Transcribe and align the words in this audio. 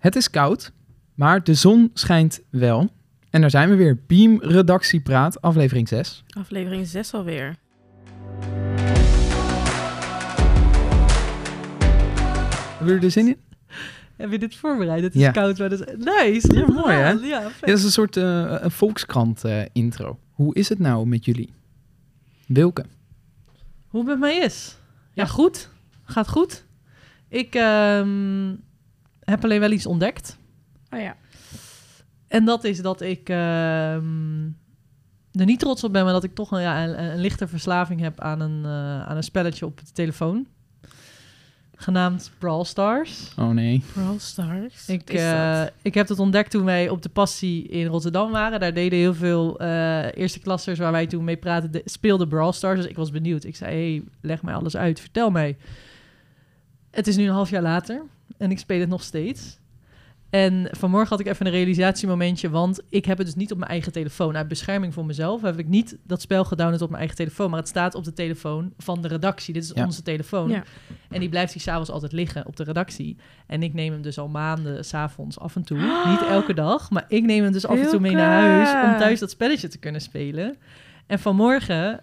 Het 0.00 0.16
is 0.16 0.30
koud, 0.30 0.72
maar 1.14 1.44
de 1.44 1.54
zon 1.54 1.90
schijnt 1.94 2.40
wel. 2.50 2.88
En 3.30 3.40
daar 3.40 3.50
zijn 3.50 3.68
we 3.68 3.74
weer. 3.74 3.98
Beam 4.06 4.38
Redactiepraat, 4.42 5.40
aflevering 5.42 5.88
6. 5.88 6.24
Aflevering 6.28 6.86
6 6.86 7.14
alweer. 7.14 7.56
Hebben 12.76 12.86
jullie 12.86 13.02
er 13.04 13.10
zin 13.10 13.26
in? 13.26 13.36
Heb 14.16 14.30
je 14.30 14.38
dit 14.38 14.56
voorbereid? 14.56 15.02
Het 15.02 15.14
is 15.14 15.20
Ja. 15.20 15.30
koud, 15.30 15.58
maar 15.58 15.68
dat 15.68 15.80
is 15.80 15.94
nice. 15.96 16.54
Ja, 16.54 16.66
mooi, 16.72 16.94
hè? 16.94 17.10
Ja, 17.10 17.18
Ja, 17.20 17.42
dat 17.60 17.68
is 17.78 17.84
een 17.84 17.90
soort 17.90 18.16
eh, 18.16 18.54
een 18.60 18.70
Volkskrant 18.70 19.44
eh, 19.44 19.62
intro. 19.72 20.18
Hoe 20.32 20.54
is 20.54 20.68
het 20.68 20.78
nou 20.78 21.06
met 21.06 21.24
jullie? 21.24 21.52
Wilke? 22.46 22.84
Hoe 23.88 24.00
het 24.00 24.08
met 24.08 24.18
mij 24.18 24.36
is? 24.36 24.76
Ja, 25.12 25.22
Ja. 25.22 25.28
goed. 25.28 25.68
Gaat 26.04 26.28
goed. 26.28 26.64
Ik 27.28 27.54
ehm, 27.54 28.54
heb 29.30 29.44
alleen 29.44 29.60
wel 29.60 29.70
iets 29.70 29.86
ontdekt. 29.86 30.38
Oh 30.90 31.00
ja. 31.00 31.16
En 32.28 32.44
dat 32.44 32.64
is 32.64 32.82
dat 32.82 33.00
ik 33.00 33.28
ehm, 33.28 34.44
er 35.32 35.44
niet 35.44 35.58
trots 35.58 35.84
op 35.84 35.92
ben, 35.92 36.04
maar 36.04 36.12
dat 36.12 36.24
ik 36.24 36.34
toch 36.34 36.50
een, 36.50 36.60
ja, 36.60 36.84
een, 36.84 37.04
een 37.04 37.20
lichte 37.20 37.48
verslaving 37.48 38.00
heb 38.00 38.20
aan 38.20 38.40
een, 38.40 38.64
eh, 38.64 39.08
aan 39.08 39.16
een 39.16 39.22
spelletje 39.22 39.66
op 39.66 39.78
de 39.78 39.92
telefoon. 39.92 40.46
Genaamd 41.74 42.30
Brawl 42.38 42.64
Stars. 42.64 43.34
Oh 43.38 43.48
nee. 43.48 43.82
Brawl 43.92 44.18
Stars. 44.18 44.88
Ik, 44.88 45.10
eh, 45.10 45.58
dat? 45.58 45.72
ik 45.82 45.94
heb 45.94 46.08
het 46.08 46.18
ontdekt 46.18 46.50
toen 46.50 46.64
wij 46.64 46.88
op 46.88 47.02
de 47.02 47.08
passie 47.08 47.68
in 47.68 47.86
Rotterdam 47.86 48.30
waren. 48.30 48.60
Daar 48.60 48.74
deden 48.74 48.98
heel 48.98 49.14
veel 49.14 49.58
eh, 49.58 50.16
eerste 50.16 50.40
klassers 50.40 50.78
waar 50.78 50.92
wij 50.92 51.06
toen 51.06 51.24
mee 51.24 51.36
praten, 51.36 51.70
de, 51.70 51.82
speelden 51.84 52.28
Brawl 52.28 52.52
Stars. 52.52 52.80
Dus 52.80 52.90
ik 52.90 52.96
was 52.96 53.10
benieuwd. 53.10 53.44
Ik 53.44 53.56
zei, 53.56 53.74
hey, 53.74 54.02
leg 54.20 54.42
mij 54.42 54.54
alles 54.54 54.76
uit, 54.76 55.00
vertel 55.00 55.30
mij. 55.30 55.56
Het 56.90 57.06
is 57.06 57.16
nu 57.16 57.24
een 57.24 57.34
half 57.34 57.50
jaar 57.50 57.62
later 57.62 58.02
en 58.38 58.50
ik 58.50 58.58
speel 58.58 58.80
het 58.80 58.88
nog 58.88 59.02
steeds. 59.02 59.58
En 60.30 60.68
vanmorgen 60.70 61.08
had 61.08 61.20
ik 61.20 61.26
even 61.26 61.46
een 61.46 61.52
realisatiemomentje, 61.52 62.50
want 62.50 62.80
ik 62.88 63.04
heb 63.04 63.18
het 63.18 63.26
dus 63.26 63.36
niet 63.36 63.52
op 63.52 63.58
mijn 63.58 63.70
eigen 63.70 63.92
telefoon. 63.92 64.36
Uit 64.36 64.48
bescherming 64.48 64.94
voor 64.94 65.04
mezelf 65.06 65.42
heb 65.42 65.58
ik 65.58 65.68
niet 65.68 65.96
dat 66.06 66.20
spel 66.20 66.44
gedownload 66.44 66.80
op 66.80 66.88
mijn 66.88 66.98
eigen 67.00 67.16
telefoon, 67.16 67.50
maar 67.50 67.58
het 67.58 67.68
staat 67.68 67.94
op 67.94 68.04
de 68.04 68.12
telefoon 68.12 68.72
van 68.78 69.02
de 69.02 69.08
redactie. 69.08 69.54
Dit 69.54 69.62
is 69.62 69.72
Ja. 69.74 69.84
onze 69.84 70.02
telefoon. 70.02 70.48
Ja. 70.50 70.62
En 71.08 71.20
die 71.20 71.28
blijft 71.28 71.52
hier 71.52 71.62
s'avonds 71.62 71.90
altijd 71.90 72.12
liggen 72.12 72.46
op 72.46 72.56
de 72.56 72.64
redactie. 72.64 73.16
En 73.46 73.62
ik 73.62 73.74
neem 73.74 73.92
hem 73.92 74.02
dus 74.02 74.18
al 74.18 74.28
maanden 74.28 74.84
s'avonds 74.84 75.38
af 75.38 75.56
en 75.56 75.62
toe. 75.64 75.78
Niet 76.10 76.22
elke 76.28 76.54
dag, 76.54 76.90
maar 76.90 77.04
ik 77.08 77.24
neem 77.24 77.42
hem 77.42 77.52
dus 77.52 77.66
af 77.66 77.78
en 77.78 77.88
toe 77.88 78.00
mee 78.00 78.14
naar 78.14 78.40
huis... 78.40 78.92
om 78.92 78.98
thuis 78.98 79.18
dat 79.20 79.30
spelletje 79.30 79.68
te 79.68 79.78
kunnen 79.78 80.00
spelen. 80.00 80.56
En 81.06 81.18
vanmorgen 81.18 82.00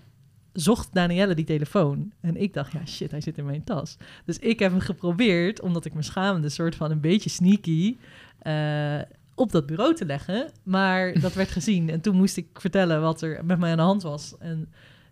zocht 0.60 0.90
Danielle 0.94 1.36
die 1.36 1.46
telefoon. 1.46 2.12
En 2.22 2.36
ik 2.36 2.54
dacht, 2.54 2.72
ja 2.72 2.86
shit, 2.86 3.12
hij 3.12 3.22
zit 3.22 3.38
in 3.38 3.46
mijn 3.46 3.64
tas. 3.64 3.98
Dus 4.26 4.40
ik 4.40 4.60
heb 4.60 4.72
hem 4.72 4.80
geprobeerd, 4.80 5.62
omdat 5.62 5.86
ik 5.86 5.94
me 5.94 6.02
schaamde... 6.02 6.50
soort 6.50 6.76
van 6.76 6.92
een 6.92 7.02
beetje 7.02 7.30
sneaky... 7.30 7.98
eh, 8.40 9.00
op 9.36 9.52
dat 9.52 9.66
bureau 9.66 9.96
te 9.96 10.06
leggen. 10.06 10.52
Maar 10.64 11.14
dat 11.22 11.34
werd 11.34 11.50
gezien. 11.50 11.90
En 11.90 12.02
toen 12.02 12.16
moest 12.16 12.38
ik 12.38 12.48
vertellen 12.54 13.02
wat 13.02 13.22
er 13.22 13.46
met 13.46 13.60
mij 13.60 13.72
aan 13.72 13.78
de 13.78 13.84
hand 13.84 14.04
was. 14.04 14.36
En 14.40 14.70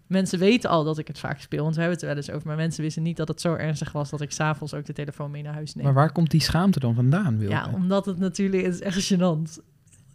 mensen 0.07 0.39
weten 0.39 0.69
al 0.69 0.83
dat 0.83 0.97
ik 0.97 1.07
het 1.07 1.19
vaak 1.19 1.39
speel. 1.39 1.63
Want 1.63 1.75
we 1.75 1.81
hebben 1.81 1.99
het 1.99 2.07
er 2.07 2.13
wel 2.15 2.23
eens 2.23 2.35
over. 2.35 2.47
Maar 2.47 2.57
mensen 2.57 2.83
wisten 2.83 3.03
niet 3.03 3.17
dat 3.17 3.27
het 3.27 3.41
zo 3.41 3.53
ernstig 3.53 3.91
was... 3.91 4.09
dat 4.09 4.21
ik 4.21 4.31
s'avonds 4.31 4.73
ook 4.73 4.85
de 4.85 4.93
telefoon 4.93 5.31
mee 5.31 5.43
naar 5.43 5.53
huis 5.53 5.75
neem. 5.75 5.85
Maar 5.85 5.93
waar 5.93 6.11
komt 6.11 6.31
die 6.31 6.41
schaamte 6.41 6.79
dan 6.79 6.95
vandaan, 6.95 7.37
Wilke? 7.37 7.53
Ja, 7.53 7.69
omdat 7.73 8.05
het 8.05 8.17
natuurlijk... 8.17 8.65
Het 8.65 8.73
is 8.73 8.81
echt 8.81 9.13
gênant. 9.13 9.63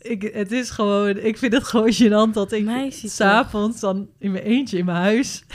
Ik, 0.01 0.31
het 0.35 0.53
is 0.53 0.71
gewoon... 0.71 1.17
Ik 1.17 1.39
vind 1.39 1.53
het 1.53 1.65
gewoon 1.65 1.93
gênant 1.93 2.33
dat 2.33 2.53
ik 2.53 2.69
s'avonds 2.91 3.81
dan 3.81 4.09
in 4.19 4.31
mijn 4.33 4.45
eentje 4.45 4.79
in 4.79 4.85
mijn 4.85 4.99
huis... 4.99 5.43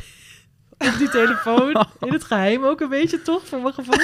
op 0.77 0.93
die 0.97 1.09
telefoon, 1.09 1.85
in 1.99 2.13
het 2.13 2.23
geheim 2.23 2.63
ook 2.63 2.81
een 2.81 2.89
beetje 2.89 3.21
toch, 3.21 3.47
voor 3.47 3.61
mijn 3.61 3.73
gevoel. 3.73 3.95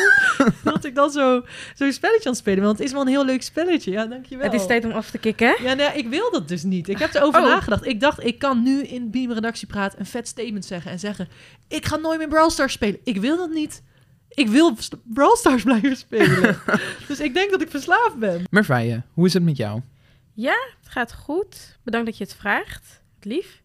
dat 0.73 0.85
ik 0.85 0.95
dan 0.95 1.11
zo- 1.11 1.43
zo'n 1.75 1.91
spelletje 1.91 2.25
aan 2.25 2.31
het 2.31 2.37
spelen 2.41 2.57
ben. 2.59 2.65
Want 2.67 2.77
het 2.77 2.87
is 2.87 2.93
wel 2.93 3.01
een 3.01 3.07
heel 3.07 3.25
leuk 3.25 3.41
spelletje. 3.41 3.91
Ja, 3.91 4.05
dankjewel. 4.05 4.45
Het 4.51 4.53
is 4.61 4.65
tijd 4.67 4.85
om 4.85 4.91
af 4.91 5.09
te 5.11 5.17
kicken. 5.17 5.47
hè? 5.47 5.63
Ja, 5.63 5.73
nee, 5.73 5.87
ik 5.93 6.07
wil 6.07 6.31
dat 6.31 6.47
dus 6.47 6.63
niet. 6.63 6.87
Ik 6.89 6.97
heb 6.97 7.13
erover 7.13 7.41
Oh. 7.41 7.47
nagedacht. 7.47 7.85
Ik 7.85 7.99
dacht, 7.99 8.23
ik 8.25 8.39
kan 8.39 8.63
nu 8.63 8.81
in 8.83 9.11
Beam 9.11 9.31
Redactiepraat 9.31 9.95
een 9.97 10.05
vet 10.05 10.27
statement 10.27 10.65
zeggen 10.65 10.91
en 10.91 10.99
zeggen: 10.99 11.27
Ik 11.67 11.85
ga 11.85 11.95
nooit 11.95 12.17
meer 12.17 12.27
Brawl 12.27 12.49
Stars 12.49 12.73
spelen. 12.73 12.99
Ik 13.03 13.17
wil 13.17 13.37
dat 13.37 13.49
niet. 13.49 13.83
Ik 14.29 14.47
wil 14.47 14.75
Brawl 15.03 15.35
Stars 15.35 15.63
blijven 15.63 15.95
spelen. 15.97 16.57
dus 17.07 17.19
ik 17.19 17.33
denk 17.33 17.51
dat 17.51 17.61
ik 17.61 17.69
verslaafd 17.69 18.15
ben. 18.19 18.43
Merveille, 18.49 19.01
hoe 19.13 19.25
is 19.25 19.33
het 19.33 19.43
met 19.43 19.57
jou? 19.57 19.81
Ja, 20.41 20.57
het 20.79 20.91
gaat 20.91 21.13
goed. 21.13 21.77
Bedankt 21.83 22.05
dat 22.07 22.17
je 22.17 22.23
het 22.23 22.35
vraagt. 22.35 23.01
Lief. 23.21 23.61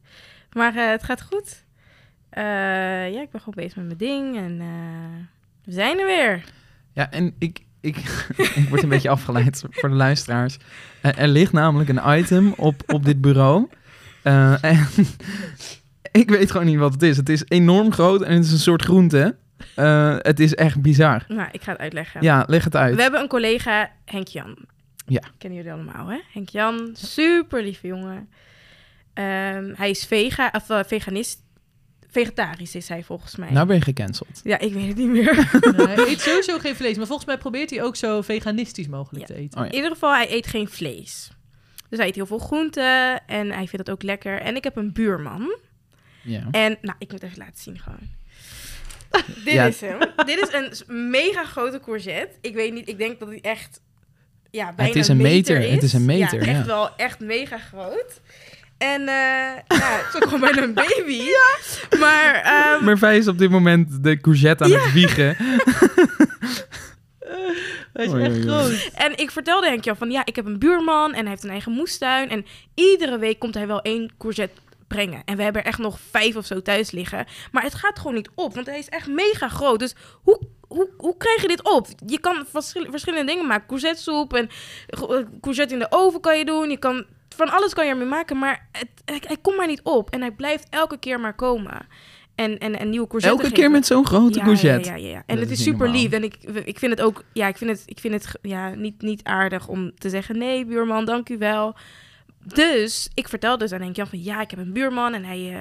Maar 0.53 0.76
eh, 0.76 0.88
het 0.88 1.03
gaat 1.03 1.22
goed. 1.22 1.64
Eh, 2.28 2.42
ja, 3.12 3.22
ik 3.22 3.31
ben 3.31 3.41
gewoon 3.41 3.54
bezig 3.54 3.76
met 3.76 3.87
mijn 3.87 3.98
ding. 3.98 4.37
En 4.37 4.60
eh, 4.60 5.26
we 5.65 5.72
zijn 5.72 5.98
er 5.98 6.06
weer. 6.06 6.44
Ja, 6.92 7.10
en 7.10 7.34
ik, 7.38 7.60
ik, 7.81 7.97
ik 8.54 8.69
word 8.69 8.82
een 8.82 8.88
beetje 8.88 9.09
afgeleid 9.09 9.65
voor 9.70 9.88
de 9.88 9.94
luisteraars. 9.94 10.56
Er 11.00 11.28
ligt 11.28 11.53
namelijk 11.53 11.88
een 11.88 12.19
item 12.19 12.53
op, 12.56 12.82
op 12.86 13.04
dit 13.04 13.20
bureau. 13.20 13.69
En 14.22 14.86
ik 16.22 16.31
weet 16.31 16.50
gewoon 16.50 16.66
niet 16.66 16.78
wat 16.78 16.92
het 16.92 17.03
is. 17.03 17.16
Het 17.16 17.28
is 17.28 17.44
enorm 17.48 17.92
groot 17.92 18.22
en 18.22 18.34
het 18.34 18.44
is 18.44 18.53
een 18.53 18.59
soort 18.59 18.82
groente. 18.82 19.36
Het 20.22 20.41
is 20.41 20.54
echt 20.54 20.82
bizar. 20.82 21.25
Nou, 21.28 21.48
ik 21.53 21.62
ga 21.62 21.72
het 21.72 21.81
uitleggen. 21.81 22.22
Ja, 22.22 22.44
leg 22.47 22.65
het 22.65 22.76
uit. 22.76 22.97
We 22.97 23.03
hebben 23.03 23.20
een 23.20 23.28
collega, 23.28 23.91
Henk 24.04 24.28
Jan. 24.28 24.75
Ja. 25.06 25.22
Kennen 25.38 25.58
jullie 25.58 25.72
allemaal, 25.72 26.06
hè? 26.06 26.18
Henk 26.32 26.48
Jan, 26.48 26.90
super 26.96 27.62
lieve 27.62 27.86
jongen. 27.86 28.28
Ehm, 29.14 29.72
hij 29.76 29.90
is 29.90 30.04
vega, 30.06 30.50
of, 30.52 30.70
eh, 30.70 30.80
veganist. 30.86 31.44
Vegetarisch 32.10 32.74
is 32.74 32.88
hij 32.88 33.02
volgens 33.02 33.36
mij. 33.36 33.50
Nou 33.50 33.66
ben 33.66 33.76
je 33.76 33.82
gecanceld. 33.82 34.40
Ja, 34.44 34.58
ik 34.58 34.72
weet 34.72 34.86
het 34.88 34.96
niet 34.96 35.08
meer. 35.08 35.34
Nee, 35.76 35.86
hij 35.86 36.06
eet 36.08 36.20
sowieso 36.28 36.58
geen 36.58 36.76
vlees. 36.76 36.96
Maar 36.96 37.06
volgens 37.06 37.26
mij 37.26 37.38
probeert 37.38 37.70
hij 37.70 37.82
ook 37.82 37.96
zo 37.96 38.22
veganistisch 38.22 38.88
mogelijk 38.88 39.28
Ja. 39.28 39.34
te 39.34 39.40
eten. 39.40 39.58
Oh 39.58 39.64
ja. 39.64 39.70
In 39.70 39.76
ieder 39.76 39.90
geval, 39.92 40.14
hij 40.14 40.30
eet 40.32 40.46
geen 40.46 40.68
vlees. 40.68 41.30
Dus 41.88 41.98
hij 41.98 42.08
eet 42.08 42.14
heel 42.14 42.26
veel 42.26 42.38
groenten 42.38 43.26
en 43.26 43.46
hij 43.50 43.66
vindt 43.68 43.86
het 43.86 43.90
ook 43.90 44.02
lekker. 44.02 44.40
En 44.40 44.56
ik 44.56 44.64
heb 44.64 44.76
een 44.76 44.92
buurman. 44.92 45.56
Ja. 46.22 46.48
En, 46.50 46.78
nou, 46.82 46.96
ik 46.98 47.10
moet 47.12 47.22
even 47.22 47.38
laten 47.38 47.62
zien 47.62 47.78
gewoon. 47.78 48.08
Dit 49.44 49.52
Ja. 49.54 49.64
is 49.66 49.80
hem. 49.80 49.98
Dit 50.26 50.38
is 50.52 50.82
een 50.86 51.10
mega 51.10 51.44
grote 51.44 51.80
courgette. 51.80 52.36
Ik 52.40 52.54
weet 52.54 52.72
niet, 52.72 52.88
ik 52.88 52.98
denk 52.98 53.18
dat 53.18 53.28
hij 53.28 53.40
echt, 53.40 53.80
ja, 54.56 54.72
bijna 54.76 54.94
is 54.94 55.08
een 55.08 55.16
meter, 55.16 55.60
is. 55.60 55.72
het 55.72 55.82
is 55.82 55.92
een 55.92 56.04
meter, 56.04 56.40
Ja, 56.40 56.46
echt 56.46 56.58
ja. 56.58 56.64
wel, 56.66 56.96
echt 56.96 57.20
mega 57.20 57.58
groot. 57.58 58.20
En, 58.78 59.00
eh 59.00 59.06
ja, 59.68 60.00
het 60.02 60.06
is 60.08 60.14
ook 60.14 60.24
gewoon 60.24 60.40
bijna 60.40 60.62
een 60.62 60.74
baby. 60.74 61.20
Maar, 62.00 62.34
ehm, 62.34 62.84
Merveille 62.84 63.18
is 63.18 63.28
op 63.28 63.38
dit 63.38 63.50
moment 63.50 64.04
de 64.04 64.20
courgette 64.20 64.64
aan 64.64 64.70
het 64.70 64.92
wiegen. 64.92 65.36
Hij 67.92 68.04
is 68.04 68.12
echt 68.12 68.40
groot. 68.40 68.90
En 68.94 69.16
ik 69.18 69.30
vertelde 69.30 69.66
Henk 69.66 69.84
Jan 69.84 69.96
van 69.96 70.10
ja, 70.10 70.24
ik 70.24 70.36
heb 70.36 70.46
een 70.46 70.58
buurman 70.58 71.14
en 71.14 71.20
hij 71.20 71.28
heeft 71.28 71.44
een 71.44 71.50
eigen 71.50 71.72
moestuin. 71.72 72.30
En 72.30 72.46
iedere 72.74 73.18
week 73.18 73.38
komt 73.38 73.54
hij 73.54 73.66
wel 73.66 73.82
één 73.82 74.10
courgette 74.18 74.60
brengen. 74.86 75.22
En 75.24 75.36
we 75.36 75.42
hebben 75.42 75.62
er 75.62 75.68
echt 75.68 75.78
nog 75.78 75.98
vijf 76.10 76.36
of 76.36 76.46
zo 76.46 76.62
thuis 76.62 76.90
liggen. 76.90 77.26
Maar 77.52 77.62
het 77.62 77.74
gaat 77.74 77.98
gewoon 77.98 78.14
niet 78.14 78.30
op, 78.34 78.54
want 78.54 78.66
hij 78.66 78.78
is 78.78 78.88
echt 78.88 79.06
mega 79.06 79.48
groot. 79.48 79.78
Dus 79.78 79.94
hoe, 80.22 80.40
hoe, 80.76 80.88
hoe 80.97 81.16
krijg 81.16 81.42
je 81.42 81.48
dit 81.48 81.64
op? 81.75 81.87
Je 82.06 82.19
kan 82.20 82.44
verschil- 82.47 82.91
verschillende 82.91 83.26
dingen 83.32 83.47
maken. 83.47 83.66
Courgettesoep 83.66 84.34
en 84.34 84.48
eh, 84.88 85.19
courgette 85.41 85.72
in 85.75 85.78
de 85.81 85.87
oven 85.91 86.20
kan 86.20 86.38
je 86.38 86.44
doen. 86.44 86.70
Je 86.70 86.76
kan, 86.78 87.04
van 87.37 87.48
alles 87.50 87.75
kan 87.75 87.84
je 87.84 87.91
ermee 87.91 88.06
maken, 88.06 88.38
maar 88.38 88.69
het, 88.72 88.88
hij, 89.04 89.22
hij 89.26 89.36
komt 89.42 89.56
maar 89.56 89.66
niet 89.66 89.82
op. 89.82 90.10
En 90.10 90.20
hij 90.20 90.31
blijft 90.31 90.66
elke 90.70 90.98
keer 90.98 91.20
maar 91.20 91.34
komen. 91.34 91.86
En, 92.34 92.59
en, 92.59 92.78
en 92.78 92.91
nieuwe 92.91 93.06
courgette 93.06 93.36
Elke 93.36 93.48
keer 93.48 93.56
geven. 93.65 93.72
met 93.72 93.86
zo'n 93.86 94.06
grote 94.06 94.38
Ja, 94.38 94.44
courgette. 94.44 94.88
Ja, 94.88 94.97
ja, 94.97 95.09
ja. 95.09 95.22
En 95.26 95.36
Dat 95.36 95.38
het 95.48 95.59
is 95.59 95.62
super 95.62 95.88
lief. 95.91 96.12
En 96.12 96.22
ik, 96.25 96.36
ik 96.65 96.78
vind 96.78 96.91
het 96.92 97.00
ook, 97.00 97.22
ja, 97.32 97.47
ik 97.48 97.56
vind 97.56 97.70
het, 97.70 97.82
ik 97.86 97.98
vind 97.98 98.15
het 98.15 98.38
ja, 98.42 98.75
niet, 98.75 99.03
niet 99.03 99.25
aardig 99.25 99.69
om 99.69 99.94
te 99.98 100.10
zeggen: 100.10 100.38
nee, 100.38 100.65
buurman, 100.65 101.04
dank 101.04 101.28
u 101.28 101.38
wel. 101.38 101.76
Dus 102.44 103.10
ik 103.15 103.28
vertel 103.28 103.59
dus 103.59 103.72
aan 103.72 103.81
Henk 103.81 103.97
Jan 103.97 104.06
van 104.06 104.22
ja, 104.22 104.41
ik 104.41 104.50
heb 104.50 104.59
een 104.60 104.72
buurman 104.72 105.15
en 105.15 105.25
hij, 105.25 105.53
eh, 105.54 105.60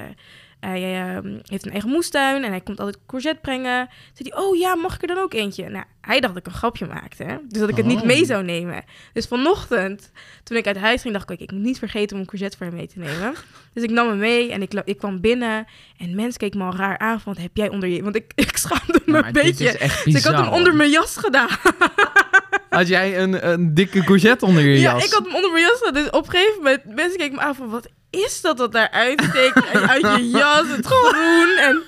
hij 0.65 1.15
eh, 1.15 1.31
heeft 1.43 1.65
een 1.65 1.71
eigen 1.71 1.89
moestuin 1.89 2.43
en 2.43 2.49
hij 2.49 2.61
komt 2.61 2.79
altijd 2.79 2.97
courgette 3.07 3.39
brengen. 3.41 3.89
Zei 4.13 4.29
hij, 4.29 4.37
oh 4.43 4.57
ja, 4.57 4.75
mag 4.75 4.95
ik 4.95 5.01
er 5.01 5.07
dan 5.07 5.17
ook 5.17 5.33
eentje? 5.33 5.69
Nou, 5.69 5.85
hij 6.01 6.19
dacht 6.19 6.33
dat 6.33 6.45
ik 6.45 6.51
een 6.51 6.57
grapje 6.57 6.85
maakte, 6.85 7.23
hè? 7.23 7.35
dus 7.47 7.59
dat 7.59 7.69
ik 7.69 7.75
het 7.75 7.85
niet 7.85 7.99
Oh. 7.99 8.05
mee 8.05 8.25
zou 8.25 8.43
nemen. 8.43 8.83
Dus 9.13 9.27
vanochtend, 9.27 10.11
toen 10.43 10.57
ik 10.57 10.67
uit 10.67 10.77
huis 10.77 11.01
ging, 11.01 11.13
dacht 11.13 11.29
ik, 11.29 11.39
ik 11.39 11.51
moet 11.51 11.61
niet 11.61 11.79
vergeten 11.79 12.15
om 12.15 12.21
een 12.21 12.27
courgette 12.27 12.57
voor 12.57 12.65
hem 12.65 12.75
mee 12.75 12.87
te 12.87 12.99
nemen. 12.99 13.33
Dus 13.73 13.83
ik 13.83 13.89
nam 13.89 14.07
hem 14.07 14.17
mee 14.17 14.51
en 14.51 14.61
ik, 14.61 14.73
ik 14.73 14.97
kwam 14.97 15.21
binnen 15.21 15.65
en 15.97 16.15
mensen 16.15 16.39
keken 16.39 16.59
me 16.59 16.65
al 16.65 16.75
raar 16.75 16.97
aan 16.97 17.21
van, 17.21 17.33
wat 17.33 17.41
heb 17.41 17.51
jij 17.53 17.69
onder 17.69 17.89
je... 17.89 18.03
Want 18.03 18.15
ik, 18.15 18.31
ik 18.45 18.57
schaamde 18.57 19.01
me 19.05 19.11
Maar 19.11 19.25
een 19.25 19.31
beetje. 19.33 19.77
Dus 20.05 20.15
ik 20.15 20.23
had 20.23 20.35
hem 20.35 20.53
onder 20.53 20.75
mijn 20.75 20.89
jas 20.89 21.17
gedaan. 21.17 21.47
Had 22.75 22.87
jij 22.87 23.19
een, 23.19 23.51
een 23.51 23.73
dikke 23.73 24.03
courgette 24.03 24.45
onder 24.45 24.63
je 24.63 24.79
Ja, 24.79 24.91
jas? 24.93 25.05
ik 25.05 25.11
had 25.11 25.25
hem 25.25 25.35
onder 25.35 25.51
mijn 25.51 25.63
jas. 25.63 25.91
Dus 25.93 26.09
op 26.09 26.25
een 26.25 26.31
gegeven 26.31 26.55
moment, 26.55 26.81
mensen 26.85 27.17
keken 27.17 27.35
me 27.35 27.41
aan 27.41 27.55
van, 27.55 27.69
wat 27.69 27.87
is 28.09 28.41
dat 28.41 28.57
dat 28.57 28.71
daar 28.71 28.89
uitsteekt 28.91 29.67
uit 29.73 30.01
je 30.01 30.29
jas? 30.29 30.67
Het 30.67 30.85
groen 30.95 31.57
en... 31.57 31.83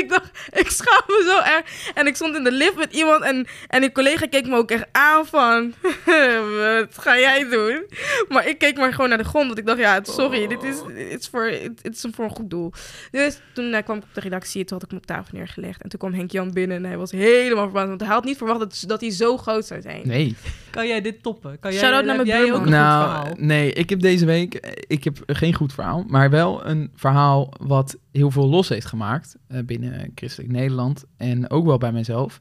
ik 0.00 0.08
dacht, 0.08 0.30
ik 0.52 0.70
schaam 0.70 1.02
me 1.06 1.24
zo 1.26 1.52
erg. 1.54 1.92
En 1.94 2.06
ik 2.06 2.16
stond 2.16 2.36
in 2.36 2.44
de 2.44 2.52
lift 2.52 2.76
met 2.76 2.92
iemand 2.92 3.22
en, 3.22 3.46
en 3.68 3.80
die 3.80 3.92
collega 3.92 4.26
keek 4.26 4.46
me 4.46 4.56
ook 4.56 4.70
echt 4.70 4.86
aan 4.92 5.26
van... 5.26 5.74
wat 6.60 6.98
ga 6.98 7.18
jij 7.18 7.48
doen? 7.48 7.86
Maar 8.28 8.48
ik 8.48 8.58
keek 8.58 8.76
maar 8.76 8.92
gewoon 8.92 9.08
naar 9.08 9.18
de 9.18 9.24
grond, 9.24 9.46
want 9.46 9.58
ik 9.58 9.66
dacht, 9.66 9.78
ja, 9.78 10.00
sorry, 10.02 10.46
dit 10.46 10.62
is, 10.62 10.76
is, 10.96 11.28
voor, 11.28 11.50
dit 11.82 11.94
is 11.94 12.04
voor 12.12 12.24
een 12.24 12.30
goed 12.30 12.50
doel. 12.50 12.72
Dus 13.10 13.40
toen 13.52 13.72
eh, 13.72 13.82
kwam 13.82 13.96
ik 13.96 14.02
op 14.02 14.08
de 14.14 14.20
redactie, 14.20 14.64
toen 14.64 14.76
had 14.78 14.82
ik 14.84 14.90
hem 14.90 14.98
op 14.98 15.06
tafel 15.06 15.38
neergelegd. 15.38 15.82
En 15.82 15.88
toen 15.88 15.98
kwam 15.98 16.12
Henk 16.12 16.30
Jan 16.30 16.52
binnen 16.52 16.76
en 16.76 16.84
hij 16.84 16.96
was 16.96 17.10
helemaal 17.10 17.64
verbaasd, 17.64 17.88
want 17.88 18.00
hij 18.00 18.10
had 18.10 18.24
niet 18.24 18.36
verwacht 18.36 18.58
dat, 18.58 18.84
dat 18.86 19.00
hij 19.00 19.10
zo 19.10 19.36
groot 19.36 19.66
zou 19.66 19.80
zijn. 19.80 20.00
Nee. 20.04 20.36
Kan 20.70 20.86
jij 20.88 21.00
dit 21.00 21.22
toppen? 21.22 21.58
Kan 21.60 21.70
jij, 21.72 21.80
Shout-out 21.80 22.04
naar 22.04 22.16
mijn 22.16 22.28
jij 22.28 22.42
ook 22.42 22.48
een 22.48 22.54
goed 22.54 22.68
Nou, 22.68 23.04
verhaal? 23.04 23.34
nee, 23.36 23.72
ik 23.72 23.90
heb 23.90 24.00
deze 24.00 24.26
week, 24.26 24.54
ik 24.86 25.04
heb 25.04 25.18
geen 25.26 25.54
goed 25.54 25.72
verhaal, 25.72 26.04
maar 26.08 26.30
wel 26.30 26.66
een 26.66 26.90
verhaal 26.96 27.52
wat 27.60 27.96
heel 28.12 28.30
veel 28.30 28.48
los 28.48 28.68
heeft 28.68 28.86
gemaakt 28.86 29.36
eh, 29.46 29.62
binnen 29.64 30.12
Christelijk 30.14 30.52
Nederland 30.52 31.04
en 31.16 31.50
ook 31.50 31.66
wel 31.66 31.78
bij 31.78 31.92
mijzelf. 31.92 32.40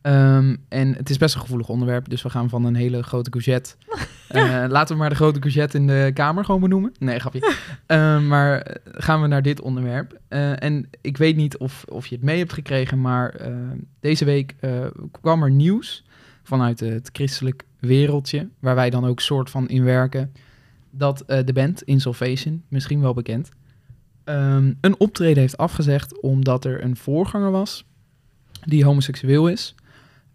Ehm, 0.00 0.56
en 0.68 0.94
het 0.94 1.10
is 1.10 1.16
best 1.16 1.34
een 1.34 1.40
gevoelig 1.40 1.68
onderwerp, 1.68 2.08
dus 2.08 2.22
we 2.22 2.30
gaan 2.30 2.48
van 2.48 2.64
een 2.64 2.74
hele 2.74 3.02
grote 3.02 3.30
courgette. 3.30 3.74
eh, 4.28 4.64
laten 4.68 4.94
we 4.94 5.00
maar 5.00 5.10
de 5.10 5.16
grote 5.16 5.38
courgette 5.38 5.76
in 5.76 5.86
de 5.86 6.10
kamer 6.14 6.44
gewoon 6.44 6.60
benoemen. 6.60 6.92
Nee, 6.98 7.18
grapje. 7.18 7.54
Ehm, 7.86 8.26
maar 8.26 8.60
eh, 8.60 8.76
gaan 8.84 9.20
we 9.20 9.26
naar 9.26 9.42
dit 9.42 9.60
onderwerp. 9.60 10.20
En 10.28 10.88
ik 11.00 11.16
weet 11.16 11.36
niet 11.36 11.56
of, 11.56 11.84
of 11.88 12.06
je 12.06 12.14
het 12.14 12.24
mee 12.24 12.38
hebt 12.38 12.52
gekregen, 12.52 13.00
maar 13.00 13.40
deze 14.00 14.24
week 14.24 14.54
kwam 15.20 15.42
er 15.42 15.50
nieuws 15.50 16.04
vanuit 16.42 16.80
het 16.80 17.08
christelijk 17.12 17.64
wereldje, 17.78 18.48
waar 18.58 18.74
wij 18.74 18.90
dan 18.90 19.04
ook 19.04 19.20
soort 19.20 19.50
van 19.50 19.68
in 19.68 19.84
werken, 19.84 20.32
dat 20.90 21.24
de 21.26 21.52
band 21.52 21.82
Insolvation, 21.82 22.62
misschien 22.68 23.00
wel 23.00 23.14
bekend, 23.14 23.50
ehm, 24.24 24.72
een 24.80 25.00
optreden 25.00 25.38
heeft 25.38 25.56
afgezegd 25.56 26.20
omdat 26.20 26.64
er 26.64 26.84
een 26.84 26.96
voorganger 26.96 27.50
was 27.50 27.84
die 28.64 28.84
homoseksueel 28.84 29.48
is 29.48 29.74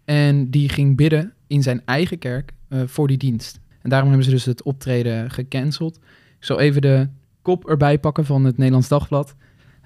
en 0.04 0.50
die 0.50 0.68
ging 0.68 0.96
bidden 0.96 1.32
in 1.46 1.62
zijn 1.62 1.82
eigen 1.84 2.18
kerk 2.18 2.52
eh, 2.68 2.80
voor 2.86 3.08
die 3.08 3.18
dienst. 3.18 3.60
En 3.82 3.90
daarom 3.90 4.08
hebben 4.08 4.26
ze 4.26 4.32
dus 4.32 4.44
het 4.44 4.62
optreden 4.62 5.30
gecanceld. 5.30 5.96
Ik 6.38 6.44
zal 6.44 6.60
even 6.60 6.82
de 6.82 7.08
kop 7.42 7.68
erbij 7.68 7.98
pakken 7.98 8.24
van 8.24 8.44
het 8.44 8.56
Nederlands 8.56 8.88
Dagblad. 8.88 9.34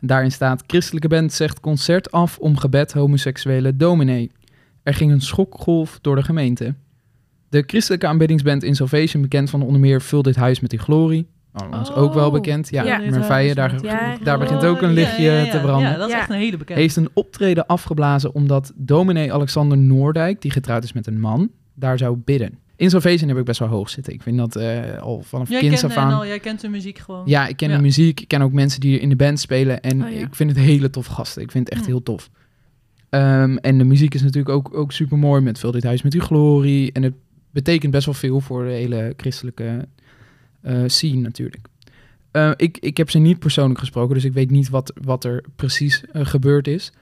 Daarin 0.01 0.33
staat: 0.33 0.65
Christelijke 0.67 1.09
band 1.09 1.33
zegt 1.33 1.61
concert 1.61 2.11
af 2.11 2.39
om 2.39 2.57
gebed 2.57 2.93
homoseksuele 2.93 3.77
dominee. 3.77 4.31
Er 4.83 4.95
ging 4.95 5.13
een 5.13 5.21
schokgolf 5.21 5.99
door 6.01 6.17
de 6.17 6.23
gemeente. 6.23 6.75
De 7.49 7.65
christelijke 7.67 8.07
aanbiddingsband 8.07 8.63
In 8.63 8.75
Salvation, 8.75 9.23
bekend 9.23 9.51
van 9.51 9.63
onder 9.63 9.81
meer 9.81 10.03
Vul 10.03 10.23
dit 10.23 10.37
huis 10.37 10.61
met 10.61 10.71
die 10.71 10.79
glorie. 10.79 11.27
Oh, 11.55 11.79
ons 11.79 11.93
ook 11.93 12.15
wel 12.15 12.27
Oh. 12.27 12.33
bekend. 12.33 12.69
Ja, 12.71 12.83
Ja. 12.85 12.99
Merveille, 12.99 13.55
daar, 13.55 13.75
Ja. 13.83 14.17
daar 14.23 14.39
begint 14.39 14.65
ook 14.65 14.83
een 14.83 14.89
Oh, 14.89 14.95
lichtje 14.95 15.23
ja, 15.23 15.33
ja, 15.33 15.43
ja. 15.45 15.51
te 15.51 15.59
branden. 15.61 15.91
Ja, 15.91 15.97
dat 15.97 16.07
is 16.09 16.13
Ja. 16.15 16.21
echt 16.21 16.31
een 16.31 16.37
hele 16.37 16.57
bekende. 16.57 16.81
Heeft 16.81 16.97
een 16.97 17.09
optreden 17.13 17.67
afgeblazen 17.67 18.35
omdat 18.35 18.73
dominee 18.77 19.33
Alexander 19.33 19.79
Noordijk, 19.79 20.43
die 20.43 20.51
getrouwd 20.51 20.85
is 20.85 20.93
met 20.93 21.07
een 21.07 21.21
man, 21.21 21.51
daar 21.75 21.99
zou 21.99 22.17
bidden. 22.25 22.59
In 22.77 22.91
Salvation 22.91 23.29
heb 23.29 23.39
ik 23.39 23.45
best 23.45 23.59
wel 23.59 23.69
hoog 23.69 23.91
zitten. 23.91 24.13
Ik 24.13 24.23
vind 24.23 24.37
dat 24.39 24.57
eh, 24.57 24.99
al 25.03 25.23
vanaf 25.23 25.49
jij, 25.49 25.61
kent, 25.61 25.85
af 25.85 25.97
aan... 25.97 26.11
en 26.11 26.17
al, 26.17 26.27
jij 26.27 26.39
kent 26.41 26.61
de 26.61 26.69
muziek 26.69 26.99
gewoon. 26.99 27.23
Ja, 27.27 27.47
ik 27.47 27.57
ken 27.57 27.71
Ja. 27.71 27.77
de 27.77 27.83
muziek. 27.83 28.21
Ik 28.21 28.29
ken 28.29 28.43
ook 28.43 28.53
mensen 28.53 28.81
die 28.81 28.99
in 28.99 29.09
de 29.09 29.17
band 29.17 29.41
spelen. 29.41 29.81
En 29.81 30.05
Oh, 30.05 30.11
ja. 30.11 30.19
ik 30.19 30.35
vind 30.35 30.51
het 30.51 30.59
hele 30.59 30.91
tof 30.91 31.07
gasten. 31.07 31.43
Ik 31.43 31.51
vind 31.51 31.65
het 31.65 31.75
echt 31.75 31.85
Hm. 31.87 31.91
heel 31.91 32.03
tof. 32.03 32.31
Ehm, 33.11 33.57
en 33.57 33.79
de 33.79 33.85
muziek 33.85 34.15
is 34.15 34.23
natuurlijk 34.23 34.49
ook, 34.55 34.77
ook 34.77 34.93
super 34.93 35.19
mooi 35.19 35.41
met 35.41 35.59
Vul 35.59 35.71
dit 35.71 35.83
huis 35.85 36.03
met 36.03 36.15
uw 36.15 36.21
glorie. 36.21 36.93
En 36.93 37.03
het 37.03 37.15
betekent 37.51 37.93
best 37.93 38.05
wel 38.05 38.15
veel 38.15 38.41
voor 38.41 38.65
de 38.65 38.71
hele 38.73 39.13
christelijke 39.17 39.89
scene 40.87 41.21
natuurlijk. 41.21 41.69
Eh, 42.35 42.51
ik, 42.57 42.79
ik 42.79 42.97
heb 42.97 43.11
ze 43.11 43.19
niet 43.19 43.39
persoonlijk 43.39 43.79
gesproken, 43.79 44.15
dus 44.15 44.25
ik 44.25 44.33
weet 44.33 44.51
niet 44.51 44.69
wat, 44.69 44.93
wat 45.03 45.25
er 45.25 45.45
precies 45.57 46.05
eh, 46.05 46.27
gebeurd 46.27 46.69
is. 46.69 46.93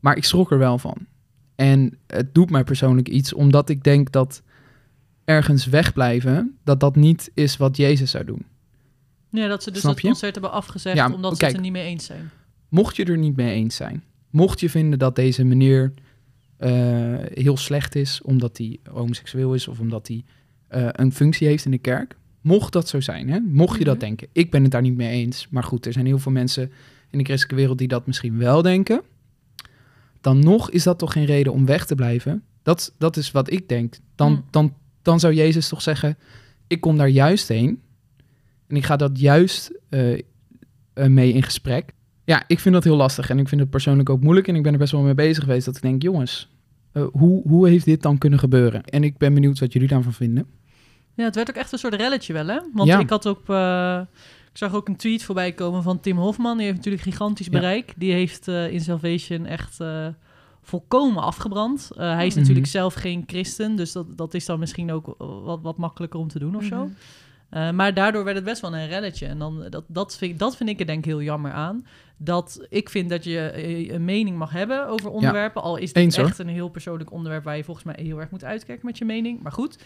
Maar 0.00 0.16
ik 0.16 0.24
schrok 0.24 0.50
er 0.50 0.58
wel 0.58 0.78
van. 0.78 0.96
En 1.54 1.98
het 2.06 2.34
doet 2.34 2.50
mij 2.50 2.64
persoonlijk 2.64 3.08
iets, 3.08 3.32
omdat 3.32 3.68
ik 3.68 3.84
denk 3.84 4.12
dat 4.12 4.42
ergens 5.24 5.66
wegblijven, 5.66 6.58
dat 6.64 6.80
dat 6.80 6.96
niet 6.96 7.30
is 7.34 7.56
wat 7.56 7.76
Jezus 7.76 8.10
zou 8.10 8.24
doen. 8.24 8.46
Ja, 9.30 9.48
dat 9.48 9.62
ze 9.62 9.70
dus 9.70 9.82
dat 9.82 10.00
concert 10.00 10.32
hebben 10.32 10.52
afgezegd 10.52 10.96
Ja, 10.96 11.12
omdat 11.12 11.38
ze 11.38 11.44
het 11.44 11.54
er 11.54 11.60
niet 11.60 11.72
mee 11.72 11.86
eens 11.86 12.04
zijn. 12.04 12.30
Mocht 12.68 12.96
je 12.96 13.04
er 13.04 13.18
niet 13.18 13.36
mee 13.36 13.54
eens 13.54 13.76
zijn, 13.76 14.04
mocht 14.30 14.60
je 14.60 14.70
vinden 14.70 14.98
dat 14.98 15.16
deze 15.16 15.44
meneer 15.44 15.92
eh, 16.56 16.70
heel 17.34 17.56
slecht 17.56 17.94
is 17.94 18.22
omdat 18.22 18.58
hij 18.58 18.78
homoseksueel 18.90 19.54
is 19.54 19.68
of 19.68 19.78
omdat 19.78 20.08
hij 20.08 20.24
eh, 20.68 20.88
een 20.92 21.12
functie 21.12 21.46
heeft 21.46 21.64
in 21.64 21.70
de 21.70 21.78
kerk, 21.78 22.16
mocht 22.40 22.72
dat 22.72 22.88
zo 22.88 23.00
zijn, 23.00 23.28
hè? 23.30 23.38
mocht 23.40 23.78
je 23.78 23.84
dat 23.84 23.96
Mhm. 23.96 24.04
denken. 24.04 24.28
Ik 24.32 24.50
ben 24.50 24.62
het 24.62 24.70
daar 24.72 24.82
niet 24.82 24.96
mee 24.96 25.10
eens, 25.10 25.46
maar 25.50 25.62
goed, 25.64 25.86
er 25.86 25.92
zijn 25.92 26.06
heel 26.06 26.18
veel 26.18 26.32
mensen 26.32 26.70
in 27.10 27.18
de 27.18 27.24
christelijke 27.24 27.54
wereld 27.60 27.78
die 27.78 27.88
dat 27.88 28.06
misschien 28.06 28.38
wel 28.38 28.62
denken. 28.62 29.02
Dan 30.20 30.38
nog 30.38 30.70
is 30.70 30.82
dat 30.82 30.98
toch 30.98 31.12
geen 31.12 31.24
reden 31.24 31.52
om 31.52 31.66
weg 31.66 31.86
te 31.86 31.94
blijven. 31.94 32.42
Dat, 32.62 32.94
dat 32.98 33.16
is 33.16 33.30
wat 33.30 33.50
ik 33.52 33.68
denk. 33.68 33.94
Dan, 34.14 34.32
Hmm. 34.32 34.44
dan, 34.50 34.74
dan 35.02 35.20
zou 35.20 35.34
Jezus 35.34 35.68
toch 35.68 35.82
zeggen: 35.82 36.18
Ik 36.66 36.80
kom 36.80 36.96
daar 36.96 37.08
juist 37.08 37.48
heen 37.48 37.80
en 38.66 38.76
ik 38.76 38.84
ga 38.84 38.96
dat 38.96 39.20
juist 39.20 39.70
eh, 39.88 40.12
eh, 40.12 40.20
mee 41.06 41.32
in 41.32 41.42
gesprek. 41.42 41.92
Ja, 42.24 42.44
ik 42.46 42.58
vind 42.58 42.74
dat 42.74 42.84
heel 42.84 42.96
lastig 42.96 43.30
en 43.30 43.38
ik 43.38 43.48
vind 43.48 43.60
het 43.60 43.70
persoonlijk 43.70 44.10
ook 44.10 44.22
moeilijk. 44.22 44.48
En 44.48 44.54
ik 44.54 44.62
ben 44.62 44.72
er 44.72 44.78
best 44.78 44.92
wel 44.92 45.02
mee 45.02 45.14
bezig 45.14 45.44
geweest 45.44 45.64
dat 45.66 45.76
ik 45.76 45.82
denk, 45.82 46.02
jongens, 46.02 46.50
eh, 46.92 47.06
hoe, 47.12 47.42
hoe 47.48 47.68
heeft 47.68 47.84
dit 47.84 48.02
dan 48.02 48.18
kunnen 48.18 48.38
gebeuren? 48.38 48.84
En 48.84 49.04
ik 49.04 49.16
ben 49.18 49.34
benieuwd 49.34 49.58
wat 49.58 49.72
jullie 49.72 49.88
daarvan 49.88 50.12
vinden. 50.12 50.46
Ja, 51.18 51.24
het 51.24 51.34
werd 51.34 51.48
ook 51.50 51.56
echt 51.56 51.72
een 51.72 51.78
soort 51.78 51.94
relletje 51.94 52.32
wel, 52.32 52.46
hè? 52.46 52.58
Want 52.72 52.88
Ja. 52.88 52.98
ik 52.98 53.10
had 53.10 53.26
ook... 53.26 53.48
eh, 53.48 54.00
ik 54.52 54.56
zag 54.64 54.74
ook 54.74 54.88
een 54.88 54.96
tweet 54.96 55.24
voorbij 55.24 55.52
komen 55.52 55.82
van 55.82 56.00
Tim 56.00 56.16
Hofman. 56.18 56.56
Die 56.56 56.64
heeft 56.66 56.76
natuurlijk 56.76 57.04
gigantisch 57.04 57.46
Ja. 57.46 57.52
bereik. 57.52 57.92
Die 57.96 58.12
heeft 58.12 58.48
eh, 58.48 58.72
in 58.72 58.80
Salvation 58.80 59.46
echt 59.46 59.80
eh, 59.80 60.06
volkomen 60.62 61.22
afgebrand. 61.22 61.90
Hij 61.96 62.26
is 62.26 62.30
Mhm. 62.32 62.40
natuurlijk 62.40 62.66
zelf 62.66 62.94
geen 62.94 63.24
christen. 63.26 63.76
Dus 63.76 63.92
dat, 63.92 64.06
dat 64.16 64.34
is 64.34 64.46
dan 64.46 64.58
misschien 64.58 64.92
ook 64.92 65.14
wat, 65.44 65.58
wat 65.62 65.76
makkelijker 65.76 66.20
om 66.20 66.28
te 66.28 66.38
doen 66.38 66.56
of 66.56 66.64
zo. 66.64 66.84
Mhm. 67.50 67.74
Maar 67.74 67.94
daardoor 67.94 68.24
werd 68.24 68.36
het 68.36 68.44
best 68.44 68.60
wel 68.60 68.74
een 68.74 68.88
relletje. 68.88 69.26
En 69.26 69.38
dan, 69.38 69.64
dat, 69.70 69.84
dat, 69.86 70.16
vind, 70.16 70.38
dat 70.38 70.56
vind 70.56 70.68
ik 70.68 70.80
er 70.80 70.86
denk 70.86 70.98
ik 70.98 71.04
heel 71.04 71.22
jammer 71.22 71.52
aan. 71.52 71.86
Dat 72.16 72.66
ik 72.68 72.88
vind 72.88 73.10
dat 73.10 73.24
je 73.24 73.52
een 73.92 74.04
mening 74.04 74.36
mag 74.36 74.50
hebben 74.52 74.88
over 74.88 75.10
onderwerpen. 75.10 75.62
Al 75.62 75.76
is 75.76 75.92
dit 75.92 76.02
Eens, 76.02 76.16
echt 76.16 76.38
een 76.38 76.48
heel 76.48 76.68
persoonlijk 76.68 77.12
onderwerp... 77.12 77.44
waar 77.44 77.56
je 77.56 77.64
volgens 77.64 77.86
mij 77.86 77.96
heel 77.98 78.20
erg 78.20 78.30
moet 78.30 78.44
uitkijken 78.44 78.86
met 78.86 78.98
je 78.98 79.04
mening. 79.04 79.42
Maar 79.42 79.52
goed, 79.52 79.78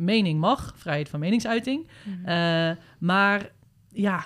mening 0.00 0.40
mag. 0.40 0.74
Vrijheid 0.76 1.08
van 1.08 1.20
meningsuiting. 1.20 1.88
Mhm. 2.04 2.28
Eh, 2.28 2.76
maar 2.98 3.50
ja, 3.92 4.24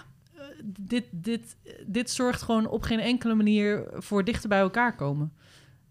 dit, 0.65 1.05
dit, 1.11 1.56
dit 1.87 2.11
zorgt 2.11 2.43
gewoon 2.43 2.69
op 2.69 2.82
geen 2.82 3.00
enkele 3.00 3.35
manier 3.35 3.88
voor 3.93 4.25
dichter 4.25 4.49
bij 4.49 4.61
elkaar 4.61 4.97
komen. 4.97 5.32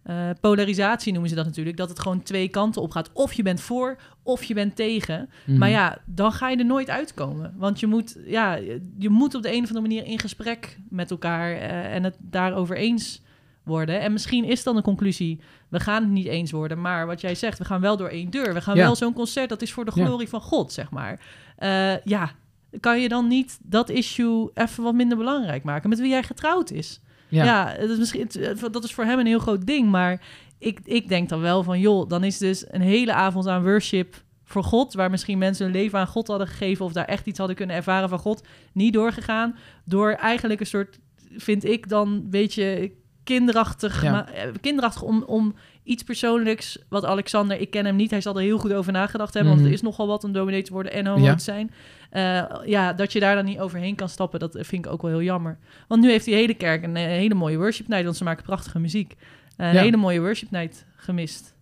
Eh, 0.03 0.29
polarisatie 0.41 1.11
noemen 1.11 1.29
ze 1.29 1.35
dat 1.35 1.45
natuurlijk. 1.45 1.77
Dat 1.77 1.89
het 1.89 1.99
gewoon 1.99 2.23
twee 2.23 2.47
kanten 2.47 2.81
op 2.81 2.91
gaat. 2.91 3.09
Of 3.13 3.33
je 3.33 3.43
bent 3.43 3.61
voor, 3.61 3.97
of 4.23 4.43
je 4.43 4.53
bent 4.53 4.75
tegen. 4.75 5.29
Mhm. 5.45 5.57
Maar 5.57 5.69
ja, 5.69 5.97
dan 6.05 6.31
ga 6.31 6.49
je 6.49 6.57
er 6.57 6.65
nooit 6.65 6.89
uitkomen. 6.89 7.53
Want 7.57 7.79
je 7.79 7.87
moet, 7.87 8.17
ja, 8.25 8.55
je 8.97 9.09
moet 9.09 9.35
op 9.35 9.41
de 9.41 9.49
een 9.53 9.63
of 9.63 9.67
andere 9.67 9.81
manier 9.81 10.05
in 10.05 10.19
gesprek 10.19 10.77
met 10.89 11.11
elkaar 11.11 11.51
eh, 11.51 11.95
en 11.95 12.03
het 12.03 12.15
daarover 12.19 12.77
eens 12.77 13.21
worden. 13.63 13.99
En 14.01 14.11
misschien 14.11 14.43
is 14.43 14.63
dan 14.63 14.75
de 14.75 14.81
conclusie, 14.81 15.39
we 15.69 15.79
gaan 15.79 16.01
het 16.03 16.11
niet 16.11 16.25
eens 16.27 16.51
worden. 16.51 16.81
Maar 16.81 17.05
wat 17.07 17.21
jij 17.21 17.35
zegt, 17.35 17.57
we 17.57 17.65
gaan 17.65 17.81
wel 17.81 17.97
door 17.97 18.07
één 18.07 18.29
deur. 18.29 18.53
We 18.53 18.61
gaan 18.61 18.75
Ja. 18.75 18.83
wel 18.83 18.95
zo'n 18.95 19.13
concert, 19.13 19.49
dat 19.49 19.61
is 19.61 19.73
voor 19.73 19.85
de 19.85 19.91
Ja. 19.95 20.05
glorie 20.05 20.29
van 20.29 20.41
God, 20.41 20.71
zeg 20.71 20.89
maar. 20.91 21.19
Eh, 21.57 21.97
ja, 22.03 22.31
kan 22.79 23.01
je 23.01 23.09
dan 23.09 23.27
niet 23.27 23.59
dat 23.61 23.89
issue 23.89 24.49
even 24.53 24.83
wat 24.83 24.93
minder 24.93 25.17
belangrijk 25.17 25.63
maken 25.63 25.89
met 25.89 25.99
wie 25.99 26.09
jij 26.09 26.23
getrouwd 26.23 26.71
is? 26.71 27.01
ja. 27.29 27.43
Ja, 27.45 27.73
het 27.77 27.89
is 27.89 27.97
misschien, 27.97 28.29
dat 28.71 28.83
is 28.83 28.93
voor 28.93 29.03
hem 29.03 29.19
een 29.19 29.25
heel 29.25 29.39
groot 29.39 29.65
ding. 29.65 29.89
Maar 29.89 30.21
ik, 30.57 30.79
ik 30.83 31.07
denk 31.07 31.29
dan 31.29 31.39
wel 31.39 31.63
van, 31.63 31.79
joh, 31.79 32.09
dan 32.09 32.23
is 32.23 32.37
dus 32.37 32.65
een 32.71 32.81
hele 32.81 33.13
avond 33.13 33.47
aan 33.47 33.63
worship 33.63 34.21
voor 34.43 34.63
God, 34.63 34.93
waar 34.93 35.09
misschien 35.09 35.37
mensen 35.37 35.65
hun 35.65 35.73
leven 35.73 35.99
aan 35.99 36.07
God 36.07 36.27
hadden 36.27 36.47
gegeven 36.47 36.85
of 36.85 36.93
daar 36.93 37.05
echt 37.05 37.25
iets 37.27 37.37
hadden 37.37 37.55
kunnen 37.55 37.75
ervaren 37.75 38.09
van 38.09 38.19
God, 38.19 38.43
niet 38.73 38.93
doorgegaan. 38.93 39.55
Door 39.85 40.11
eigenlijk 40.11 40.59
een 40.59 40.65
soort, 40.65 40.99
vind 41.37 41.63
ik 41.65 41.89
dan 41.89 42.07
een 42.11 42.29
beetje 42.29 42.91
kinderachtig, 43.23 44.01
Ja. 44.03 44.11
maar, 44.11 44.27
eh, 44.27 44.47
kinderachtig 44.61 45.01
om, 45.01 45.23
om 45.23 45.55
iets 45.83 46.03
persoonlijks, 46.03 46.77
wat 46.89 47.05
Alexander, 47.05 47.59
ik 47.59 47.69
ken 47.69 47.85
hem 47.85 47.95
niet, 47.95 48.11
hij 48.11 48.21
zal 48.21 48.35
er 48.35 48.41
heel 48.41 48.57
goed 48.57 48.73
over 48.73 48.91
nagedacht 48.91 49.33
hebben, 49.33 49.51
want 49.51 49.63
Mhm. 49.63 49.71
het 49.71 49.79
is 49.81 49.85
nogal 49.87 50.07
wat 50.07 50.23
om 50.23 50.31
dominee 50.31 50.61
te 50.61 50.73
worden 50.73 50.91
en 50.91 51.05
homo 51.07 51.25
Ja. 51.25 51.35
te 51.35 51.43
zijn. 51.43 51.71
Eh, 52.09 52.43
ja, 52.65 52.93
dat 52.93 53.13
je 53.13 53.19
daar 53.19 53.35
dan 53.35 53.45
niet 53.45 53.59
overheen 53.59 53.95
kan 53.95 54.09
stappen, 54.09 54.39
dat 54.39 54.57
vind 54.59 54.85
ik 54.85 54.91
ook 54.91 55.01
wel 55.01 55.11
heel 55.11 55.21
jammer. 55.21 55.57
Want 55.87 56.01
nu 56.01 56.09
heeft 56.09 56.25
die 56.25 56.33
hele 56.35 56.53
kerk 56.53 56.83
een, 56.83 56.95
eh, 56.95 57.03
hele 57.05 57.33
mooie 57.33 57.57
worship 57.57 57.87
night, 57.87 58.03
want 58.05 58.17
ze 58.17 58.23
maken 58.23 58.43
prachtige 58.43 58.79
muziek. 58.79 59.15
Een 59.57 59.73
Ja. 59.73 59.81
hele 59.81 59.97
mooie 59.97 60.19
worship 60.19 60.51
night 60.51 60.85
gemist. 60.95 61.53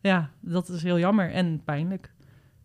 Ja, 0.00 0.30
dat 0.40 0.68
is 0.68 0.82
heel 0.82 0.98
jammer 0.98 1.32
en 1.32 1.60
pijnlijk. 1.64 2.10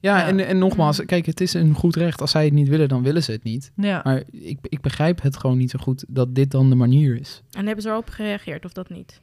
Ja, 0.03 0.17
Ja. 0.17 0.27
En, 0.27 0.39
en 0.47 0.57
nogmaals, 0.57 1.05
kijk, 1.05 1.25
het 1.25 1.41
is 1.41 1.53
een 1.53 1.73
goed 1.73 1.95
recht. 1.95 2.21
Als 2.21 2.31
zij 2.31 2.43
het 2.45 2.53
niet 2.53 2.67
willen, 2.67 2.87
dan 2.89 3.03
willen 3.03 3.23
ze 3.23 3.31
het 3.31 3.43
niet. 3.43 3.71
Ja, 3.75 4.01
Maar 4.03 4.23
ik, 4.31 4.57
ik 4.61 4.81
begrijp 4.81 5.21
het 5.21 5.37
gewoon 5.37 5.57
niet 5.57 5.69
zo 5.71 5.79
goed 5.81 6.05
dat 6.07 6.35
dit 6.35 6.51
dan 6.51 6.69
de 6.69 6.75
manier 6.75 7.19
is. 7.19 7.41
En 7.51 7.65
hebben 7.65 7.83
ze 7.83 7.89
erop 7.89 8.09
gereageerd 8.09 8.65
of 8.65 8.73
dat 8.73 8.89
niet? 8.89 9.21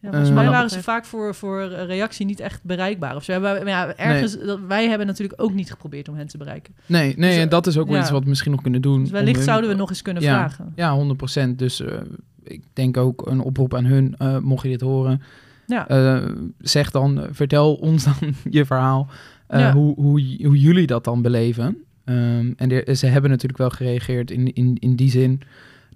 ja 0.00 0.08
volgens 0.08 0.28
Eh, 0.28 0.34
mij 0.34 0.44
wat 0.44 0.52
waren 0.54 0.70
ze 0.70 0.82
vaak 0.82 1.04
voor, 1.04 1.34
voor 1.34 1.64
reactie 1.68 2.26
niet 2.26 2.40
echt 2.40 2.64
bereikbaar. 2.64 3.16
Of 3.16 3.24
zo. 3.24 3.40
Maar 3.40 3.66
ja, 3.66 3.94
ergens, 3.96 4.38
dat, 4.38 4.58
wij 4.68 4.88
hebben 4.88 5.06
natuurlijk 5.06 5.42
ook 5.42 5.52
niet 5.54 5.70
geprobeerd 5.70 6.08
om 6.08 6.14
hen 6.16 6.26
te 6.26 6.38
bereiken. 6.38 6.74
Nee, 6.86 7.14
nee 7.16 7.30
Dus, 7.32 7.42
en 7.42 7.48
dat 7.48 7.66
is 7.66 7.78
ook 7.78 7.86
wel 7.86 7.94
ja. 7.96 8.00
iets 8.00 8.10
wat 8.10 8.22
we 8.22 8.28
misschien 8.28 8.50
nog 8.50 8.62
kunnen 8.62 8.82
doen. 8.82 9.00
Dus 9.00 9.10
wellicht 9.10 9.36
hun- 9.36 9.44
zouden 9.44 9.70
we 9.70 9.76
nog 9.76 9.88
eens 9.88 10.02
kunnen 10.02 10.22
Ja. 10.22 10.34
vragen. 10.38 10.72
Ja, 10.76 10.94
100%. 10.94 11.58
Dus 11.58 11.80
eh, 11.80 11.98
ik 12.44 12.62
denk 12.72 12.96
ook 12.96 13.26
een 13.26 13.40
oproep 13.40 13.74
aan 13.74 13.84
hun, 13.84 14.14
eh, 14.18 14.38
mocht 14.38 14.62
je 14.62 14.68
dit 14.68 14.80
horen. 14.80 15.22
Ja. 15.66 15.88
Eh, 15.88 16.28
zeg 16.58 16.90
dan, 16.90 17.20
eh, 17.20 17.28
vertel 17.30 17.74
ons 17.74 18.04
dan 18.04 18.14
je 18.50 18.64
verhaal, 18.64 19.08
eh, 19.08 19.16
Ja. 19.60 19.72
hoe, 19.72 19.94
hoe, 19.94 20.38
hoe 20.46 20.58
jullie 20.60 20.86
dat 20.86 21.04
dan 21.04 21.22
beleven. 21.22 21.76
Ehm, 22.04 22.52
en 22.56 22.68
de- 22.68 22.94
ze 22.96 23.06
hebben 23.06 23.30
natuurlijk 23.30 23.58
wel 23.58 23.70
gereageerd 23.70 24.30
in, 24.30 24.52
in, 24.52 24.76
in 24.80 24.96
die 24.96 25.10
zin 25.10 25.40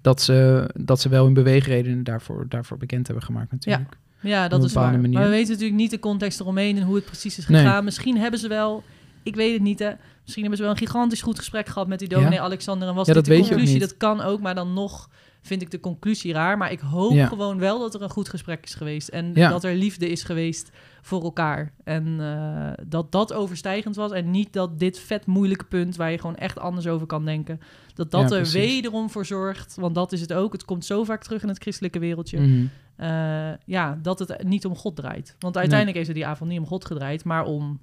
dat 0.01 0.21
ze, 0.21 0.69
dat 0.79 1.01
ze 1.01 1.09
wel 1.09 1.23
hun 1.23 1.33
beweegredenen 1.33 2.03
daarvoor, 2.03 2.45
daarvoor 2.49 2.77
bekend 2.77 3.05
hebben 3.07 3.25
gemaakt 3.25 3.51
natuurlijk. 3.51 3.97
Ja, 4.21 4.47
dat 4.47 4.59
een 4.59 4.65
is 4.65 4.73
waar. 4.73 4.91
manier. 4.91 5.09
Maar 5.13 5.23
we 5.23 5.29
weten 5.29 5.51
natuurlijk 5.51 5.79
niet 5.79 5.91
de 5.91 5.99
context 5.99 6.39
eromheen 6.39 6.77
en 6.77 6.83
hoe 6.83 6.95
het 6.95 7.05
precies 7.05 7.37
is 7.37 7.47
Nee. 7.47 7.61
gegaan. 7.63 7.83
Misschien 7.83 8.17
hebben 8.17 8.39
ze 8.39 8.47
wel, 8.47 8.83
ik 9.23 9.35
weet 9.35 9.53
het 9.53 9.61
niet 9.61 9.79
hè, 9.79 9.91
misschien 10.21 10.41
hebben 10.41 10.57
ze 10.57 10.63
wel 10.63 10.71
een 10.71 10.77
gigantisch 10.87 11.21
goed 11.21 11.37
gesprek 11.37 11.67
gehad 11.67 11.87
met 11.87 11.99
die 11.99 12.07
dominee 12.07 12.33
Ja. 12.33 12.43
Alexander. 12.43 12.87
En 12.87 12.95
was 12.95 13.07
Ja, 13.07 13.13
dit 13.13 13.25
dat 13.25 13.35
de 13.35 13.41
conclusie? 13.41 13.79
Dat 13.79 13.97
kan 13.97 14.21
ook, 14.21 14.41
maar 14.41 14.55
dan 14.55 14.73
nog 14.73 15.09
vind 15.47 15.61
ik 15.61 15.71
de 15.71 15.79
conclusie 15.79 16.33
raar. 16.33 16.57
Maar 16.57 16.71
ik 16.71 16.79
hoop 16.79 17.11
Ja. 17.13 17.27
gewoon 17.27 17.59
wel 17.59 17.79
dat 17.79 17.93
er 17.93 18.01
een 18.01 18.09
goed 18.09 18.29
gesprek 18.29 18.63
is 18.63 18.73
geweest. 18.75 19.07
En 19.07 19.31
Ja. 19.33 19.49
dat 19.49 19.63
er 19.63 19.75
liefde 19.75 20.09
is 20.09 20.23
geweest 20.23 20.71
voor 21.01 21.23
elkaar. 21.23 21.73
En 21.83 22.19
eh, 22.19 22.85
dat 22.87 23.11
dat 23.11 23.33
overstijgend 23.33 23.95
was. 23.95 24.11
En 24.11 24.31
niet 24.31 24.53
dat 24.53 24.79
dit 24.79 24.99
vet 24.99 25.25
moeilijke 25.25 25.65
punt, 25.65 25.95
waar 25.95 26.11
je 26.11 26.19
gewoon 26.19 26.35
echt 26.35 26.59
anders 26.59 26.87
over 26.87 27.07
kan 27.07 27.25
denken, 27.25 27.59
dat 27.93 28.11
dat 28.11 28.29
Ja, 28.29 28.35
er 28.37 28.45
wederom 28.51 29.09
voor 29.09 29.25
zorgt. 29.25 29.75
Want 29.75 29.95
dat 29.95 30.11
is 30.11 30.21
het 30.21 30.33
ook. 30.33 30.51
Het 30.53 30.65
komt 30.65 30.85
zo 30.85 31.03
vaak 31.03 31.23
terug 31.23 31.41
in 31.41 31.47
het 31.47 31.57
christelijke 31.61 31.99
wereldje. 31.99 32.39
Mhm. 32.39 32.65
Eh, 32.95 33.53
ja, 33.65 33.99
dat 34.01 34.19
het 34.19 34.43
niet 34.43 34.65
om 34.65 34.75
God 34.75 34.95
draait. 34.95 35.35
Want 35.39 35.57
uiteindelijk 35.57 35.95
heeft 35.97 36.07
het 36.09 36.17
die 36.17 36.25
avond 36.27 36.49
niet 36.49 36.59
om 36.59 36.65
God 36.67 36.85
gedraaid, 36.85 37.23
maar 37.23 37.45
om 37.45 37.79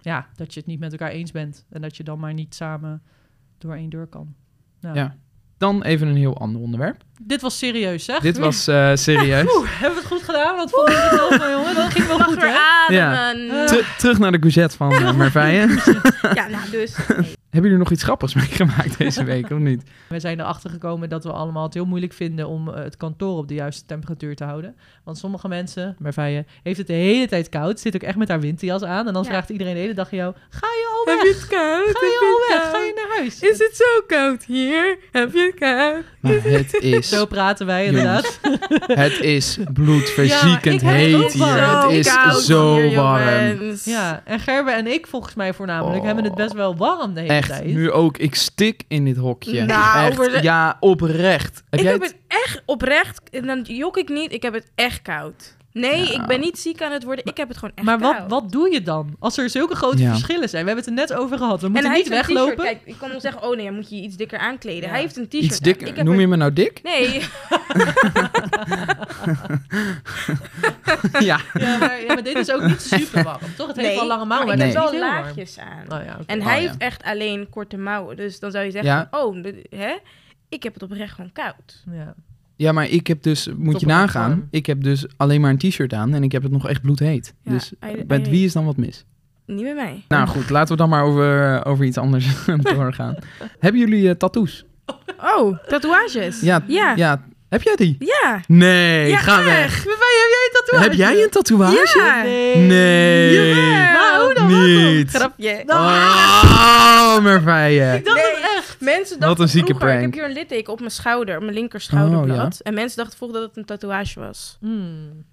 ja, 0.00 0.26
dat 0.36 0.54
je 0.54 0.60
het 0.60 0.68
niet 0.68 0.78
met 0.80 0.92
elkaar 0.92 1.10
eens 1.10 1.30
bent. 1.30 1.66
En 1.70 1.80
dat 1.80 1.96
je 1.96 2.04
dan 2.04 2.18
maar 2.18 2.34
niet 2.34 2.54
samen 2.54 3.02
door 3.58 3.74
één 3.74 3.90
deur 3.90 4.06
kan. 4.06 4.34
Nou, 4.80 4.96
Ja. 4.96 5.16
Dan 5.58 5.82
even 5.82 6.08
een 6.08 6.16
heel 6.16 6.38
ander 6.38 6.60
onderwerp. 6.60 7.02
Dit 7.22 7.40
was 7.40 7.58
serieus, 7.58 8.04
zeg. 8.04 8.18
Dit 8.20 8.38
was 8.38 8.66
eh, 8.66 8.90
serieus. 8.94 9.56
Oeh, 9.56 9.68
hebben 9.70 9.90
we 10.02 10.08
het 10.08 10.12
goed 10.12 10.22
gedaan? 10.22 10.56
Wat 10.56 10.70
vond 10.70 10.88
je 10.88 10.94
er 10.94 11.16
zelf 11.16 11.34
van, 11.34 11.50
jongen? 11.50 11.74
Dat 11.74 11.90
ging 11.90 12.06
wel 12.06 12.18
Mag 12.18 12.26
goed, 12.26 12.40
weer 12.40 12.48
hè? 12.88 13.06
ademen. 13.08 13.66
Ter- 13.66 13.94
terug 13.98 14.18
naar 14.18 14.32
de 14.32 14.38
courgette 14.38 14.76
van 14.76 14.92
uh. 14.92 15.00
Ja, 16.34 16.46
nou 16.48 16.70
dus. 16.70 16.96
Hebben 17.50 17.70
jullie 17.70 17.84
nog 17.84 17.90
iets 17.92 18.02
grappigs 18.02 18.34
meegemaakt 18.34 18.98
deze 18.98 19.24
week, 19.24 19.50
of 19.50 19.58
niet? 19.58 19.82
We 20.08 20.20
zijn 20.20 20.40
erachter 20.40 20.70
gekomen 20.70 21.08
dat 21.08 21.24
we 21.24 21.32
allemaal 21.32 21.62
het 21.64 21.74
heel 21.74 21.84
moeilijk 21.84 22.12
vinden 22.12 22.48
om 22.48 22.68
eh, 22.68 22.82
het 22.84 22.96
kantoor 22.96 23.36
op 23.38 23.48
de 23.48 23.54
juiste 23.54 23.84
temperatuur 23.86 24.36
te 24.36 24.44
houden. 24.44 24.76
Want 25.04 25.18
sommige 25.18 25.48
mensen, 25.48 25.96
Merveille, 25.98 26.44
heeft 26.62 26.78
het 26.78 26.86
de 26.86 26.92
hele 26.92 27.26
tijd 27.28 27.48
koud. 27.48 27.80
Zit 27.80 27.94
ook 27.94 28.02
echt 28.02 28.16
met 28.16 28.28
haar 28.28 28.40
winterjas 28.40 28.82
aan. 28.82 29.06
En 29.06 29.12
dan 29.12 29.22
Ja. 29.22 29.28
vraagt 29.28 29.48
iedereen 29.50 29.74
de 29.74 29.80
hele 29.80 29.94
dag 29.94 30.10
aan 30.12 30.18
jou, 30.18 30.34
ga 30.50 30.66
je 30.66 30.88
al 31.06 31.12
Heb 31.14 31.22
weg? 31.22 31.32
je 31.32 31.38
het 31.40 31.48
koud? 31.48 31.96
Ga 31.98 32.06
je 32.06 32.18
al 32.50 32.56
weg? 32.56 32.70
Ga 32.70 32.84
je 32.84 32.92
naar 32.96 32.97
huis? 33.18 33.40
Is 33.40 33.58
het 33.58 33.76
zo 33.76 34.02
koud 34.06 34.44
hier? 34.44 34.98
Heb 35.12 35.32
je 35.32 35.40
het 35.40 35.54
koud? 35.60 36.04
Maar 36.20 36.32
het 36.58 36.74
is, 36.74 37.08
Zo 37.08 37.26
praten 37.26 37.66
wij 37.66 37.86
inderdaad. 37.86 38.38
het 39.04 39.20
is 39.20 39.58
bloedverziekend 39.72 40.80
Ja, 40.80 40.88
heet 40.88 41.32
hier. 41.32 41.82
Het 41.82 41.90
is 42.06 42.12
koud 42.14 42.40
zo 42.42 42.76
hier, 42.76 42.94
warm. 42.96 43.76
Ja, 43.84 44.22
en 44.24 44.40
Gerbe 44.40 44.70
en 44.70 44.86
ik 44.86 45.06
volgens 45.06 45.34
mij 45.34 45.54
voornamelijk 45.54 45.98
Oh. 46.00 46.04
hebben 46.06 46.24
het 46.24 46.34
best 46.34 46.52
wel 46.52 46.76
warm 46.76 47.14
de 47.14 47.20
hele 47.20 47.32
Echt, 47.32 47.48
tijd. 47.48 47.64
nu 47.64 47.90
ook. 47.90 48.18
Ik 48.18 48.34
stik 48.34 48.82
in 48.88 49.04
dit 49.04 49.16
hokje. 49.16 49.62
Nou, 49.64 50.06
Echt, 50.06 50.18
maar 50.18 50.28
de- 50.30 50.42
Ja, 50.42 50.76
oprecht. 50.80 51.62
Heb 51.70 51.80
ik 51.80 51.84
jij 51.86 51.92
heb 51.92 52.02
het? 52.02 52.10
het 52.10 52.42
echt 52.44 52.62
oprecht, 52.66 53.20
en 53.30 53.46
dan 53.46 53.60
jok 53.62 53.96
ik 53.96 54.08
niet, 54.08 54.32
ik 54.32 54.42
heb 54.42 54.52
het 54.52 54.70
echt 54.74 55.02
koud. 55.02 55.56
Nee, 55.80 56.12
Ja. 56.12 56.20
ik 56.20 56.26
ben 56.26 56.40
niet 56.40 56.58
ziek 56.58 56.82
aan 56.82 56.92
het 56.92 57.04
worden, 57.04 57.24
ik 57.24 57.36
heb 57.36 57.48
het 57.48 57.56
gewoon 57.56 57.72
echt 57.74 57.86
maar 57.86 57.98
wat, 57.98 58.16
koud. 58.16 58.30
wat 58.30 58.52
doe 58.52 58.72
je 58.72 58.82
dan? 58.82 59.16
Als 59.18 59.38
er 59.38 59.50
zulke 59.50 59.74
grote 59.74 60.02
Ja. 60.02 60.10
verschillen 60.10 60.48
zijn. 60.48 60.64
We 60.64 60.70
hebben 60.70 60.92
het 60.94 60.98
er 60.98 61.08
net 61.08 61.18
over 61.22 61.38
gehad. 61.38 61.60
We 61.60 61.66
en 61.66 61.72
moeten 61.72 61.90
hij 61.90 62.00
niet 62.00 62.08
heeft 62.08 62.18
een 62.28 62.34
t-shirt. 62.34 62.44
weglopen. 62.56 62.64
Kijk, 62.64 62.80
ik 62.84 62.94
kan 62.98 63.10
wel 63.10 63.20
zeggen, 63.20 63.42
oh 63.42 63.56
nee, 63.56 63.64
dan 63.64 63.74
moet 63.74 63.88
je 63.90 63.96
je 63.96 64.02
iets 64.02 64.16
dikker 64.16 64.38
aankleden. 64.38 64.82
Ja. 64.82 64.88
Hij 64.88 65.00
heeft 65.00 65.16
een 65.16 65.28
t-shirt 65.28 65.44
Iets 65.44 65.56
aan. 65.56 65.62
dik. 65.62 65.80
Ik 65.80 65.96
heb 65.96 66.04
Noem 66.06 66.20
je 66.20 66.28
me 66.28 66.36
nou 66.36 66.52
dik? 66.52 66.80
Nee, 66.82 67.20
ja. 71.20 71.40
Ja, 71.54 71.78
maar, 71.78 72.00
ja, 72.00 72.06
maar 72.06 72.22
dit 72.22 72.36
is 72.36 72.50
ook 72.52 72.62
niet 72.62 72.80
super 72.82 73.22
warm, 73.22 73.40
toch? 73.56 73.66
Het 73.66 73.76
heeft 73.76 73.88
nee 73.88 73.96
wel 73.96 74.06
lange 74.06 74.24
maar 74.24 74.38
mouwen. 74.44 74.60
ik 74.60 74.74
maar 74.74 74.82
wel 74.82 74.90
heel 74.90 75.00
warm. 75.00 75.24
laagjes 75.24 75.58
aan. 75.58 75.84
Oh. 75.88 75.98
En 76.26 76.38
Oh, 76.38 76.46
hij 76.46 76.54
ja. 76.62 76.68
heeft 76.68 76.76
echt 76.80 77.02
alleen 77.02 77.48
korte 77.50 77.76
mouwen. 77.76 78.16
Dus 78.16 78.40
dan 78.40 78.50
zou 78.50 78.64
je 78.64 78.70
zeggen, 78.70 79.08
oh, 79.10 79.42
de- 79.42 79.66
hè? 79.70 79.96
ik 80.48 80.62
heb 80.62 80.74
het 80.74 80.82
oprecht 80.82 81.14
gewoon 81.14 81.32
koud. 81.32 81.84
Ja. 81.90 82.14
Ja, 82.58 82.72
maar 82.72 82.88
ik 82.88 83.06
heb 83.06 83.22
dus, 83.22 83.48
moet 83.56 83.80
je 83.80 83.86
nagaan, 83.86 84.28
warm. 84.30 84.46
ik 84.50 84.66
heb 84.66 84.82
dus 84.82 85.06
alleen 85.16 85.40
maar 85.40 85.50
een 85.50 85.58
t-shirt 85.58 85.92
aan 85.92 86.14
en 86.14 86.22
ik 86.22 86.32
heb 86.32 86.42
het 86.42 86.52
nog 86.52 86.68
echt 86.68 86.82
bloedheet. 86.82 87.34
Ja, 87.42 87.50
dus 87.50 87.72
met 88.06 88.20
hij- 88.20 88.30
wie 88.30 88.44
is 88.44 88.52
dan 88.52 88.64
wat 88.64 88.76
mis? 88.76 89.04
Niet 89.46 89.62
met 89.64 89.74
mij. 89.74 90.04
Nou 90.08 90.28
goed, 90.28 90.50
laten 90.50 90.70
we 90.72 90.76
dan 90.76 90.88
maar 90.88 91.02
over, 91.04 91.64
over 91.66 91.84
iets 91.84 91.96
anders 91.98 92.26
doorgaan. 92.74 93.14
Hebben 93.58 93.80
jullie 93.80 94.08
eh, 94.08 94.14
tattoos? 94.14 94.64
Oh, 95.36 95.58
tatoeages. 95.66 96.40
Ja, 96.40 96.62
Ja. 96.66 96.92
ja. 96.96 97.26
Heb 97.48 97.62
jij 97.62 97.76
die? 97.76 97.96
Ja. 97.98 98.40
Nee, 98.46 99.08
Ja, 99.08 99.16
ga 99.18 99.38
echt. 99.38 99.44
weg. 99.44 99.84
Heb 99.84 99.92
jij 99.92 100.42
een 100.44 100.50
tatoeage? 100.52 100.88
Heb 100.88 100.92
jij 100.98 101.22
een 101.22 101.30
tatoeage? 101.30 101.98
Ja. 101.98 102.22
Nee. 102.22 102.56
Nee. 102.56 103.32
Jawel. 103.34 103.92
Maar 103.92 104.20
hoe 104.24 104.34
dan? 104.34 104.46
Niet. 104.94 105.10
Grapje. 105.10 105.62
Oh, 105.66 107.18
Merveille. 107.28 107.94
Ik 107.96 108.04
dacht 108.04 108.27
Mensen 108.78 109.18
Wat 109.18 109.26
dachten 109.28 109.44
een 109.44 109.50
zieke 109.50 109.66
vroeger, 109.66 109.88
ik 109.88 109.94
prank. 109.94 110.14
heb 110.14 110.22
hier 110.22 110.30
een 110.30 110.36
litteken 110.42 110.72
op 110.72 110.78
mijn 110.78 110.90
schouder, 110.90 111.36
op 111.36 111.42
mijn 111.42 111.54
linker 111.54 111.80
schouderblad. 111.80 112.36
Oh, 112.36 112.52
ja. 112.52 112.58
En 112.62 112.74
mensen 112.74 112.96
dachten 112.96 113.16
vroeger 113.16 113.38
dat 113.38 113.48
het 113.48 113.56
een 113.58 113.64
tatoeage 113.64 114.20
was. 114.20 114.56
Hmm. 114.60 115.24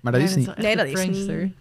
Maar 0.00 0.12
dat 0.12 0.20
is 0.22 0.34
niet. 0.34 0.56
Nee, 0.56 0.76
dat 0.76 0.86
is 0.86 1.06
niet. 1.06 1.52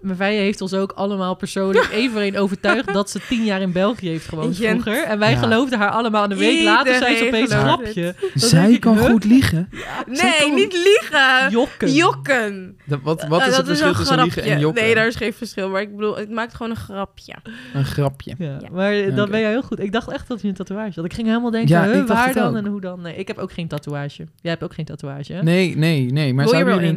Merveille 0.00 0.40
heeft 0.40 0.60
ons 0.60 0.74
ook 0.74 0.92
allemaal 0.92 1.34
persoonlijk 1.36 1.88
even 2.00 2.36
overtuigd 2.36 2.92
dat 2.92 3.10
ze 3.10 3.20
tien 3.28 3.44
jaar 3.44 3.60
in 3.60 3.72
België 3.72 4.08
heeft 4.08 4.28
gewoond 4.28 4.56
vroeger. 4.56 5.04
En 5.04 5.18
wij 5.18 5.30
Ja. 5.30 5.38
geloofden 5.38 5.78
haar 5.78 5.90
allemaal. 5.90 6.24
En 6.24 6.30
een 6.30 6.36
week 6.38 6.62
later 6.64 6.94
zei 6.94 7.16
ze 7.16 7.26
opeens 7.26 7.54
gelooft 7.54 7.82
grapje. 7.82 8.14
Zij 8.34 8.72
ik, 8.72 8.80
kan 8.80 8.98
goed 8.98 9.24
liegen. 9.24 9.68
Nee, 10.06 10.32
kan- 10.40 10.54
niet 10.54 10.72
liegen. 10.72 11.50
Jokken. 11.50 11.92
Jokken. 11.92 12.76
Dat- 12.86 13.00
wat 13.02 13.26
wat 13.28 13.40
Eh, 13.40 13.46
is 13.46 13.50
dat 13.50 13.56
het 13.58 13.66
verschil 13.66 13.88
een 13.88 13.94
tussen 13.94 14.16
liegen 14.16 14.32
grapje. 14.32 14.50
en 14.54 14.60
jokken? 14.60 14.82
Nee, 14.84 14.94
daar 14.94 15.06
is 15.06 15.14
geen 15.14 15.32
verschil. 15.32 15.68
Maar 15.68 15.80
ik 15.80 15.96
bedoel, 15.96 16.20
ik 16.20 16.28
maak 16.28 16.52
gewoon 16.52 16.70
een 16.70 16.76
grapje. 16.78 17.34
Een 17.74 17.84
grapje. 17.84 18.34
Ja, 18.38 18.56
Ja. 18.60 18.68
maar 18.72 19.14
dat 19.14 19.30
ben 19.30 19.40
jij 19.40 19.50
heel 19.50 19.62
goed. 19.62 19.80
Ik 19.80 19.92
dacht 19.92 20.10
echt 20.10 20.28
dat 20.28 20.42
je 20.42 20.48
een 20.48 20.54
tatoeage 20.54 20.92
had. 20.94 21.04
Ik 21.04 21.12
ging 21.14 21.26
helemaal 21.26 21.50
denken, 21.50 21.82
huh, 21.92 22.06
waar 22.06 22.24
het 22.26 22.34
dan 22.34 22.48
ook. 22.48 22.56
en 22.56 22.66
hoe 22.66 22.80
dan? 22.80 23.00
Nee, 23.00 23.16
ik 23.16 23.26
heb 23.28 23.38
ook 23.38 23.52
geen 23.52 23.68
tatoeage. 23.68 24.26
Jij 24.40 24.50
hebt 24.50 24.62
ook 24.62 24.74
geen 24.74 24.84
tatoeage, 24.84 25.32
hè? 25.32 25.42
Nee, 25.42 25.76
nee, 25.76 26.12
nee. 26.12 26.34
Maar 26.34 26.44
Wil 26.44 26.54
je 26.58 26.64
een 26.64 26.80
in? 26.82 26.96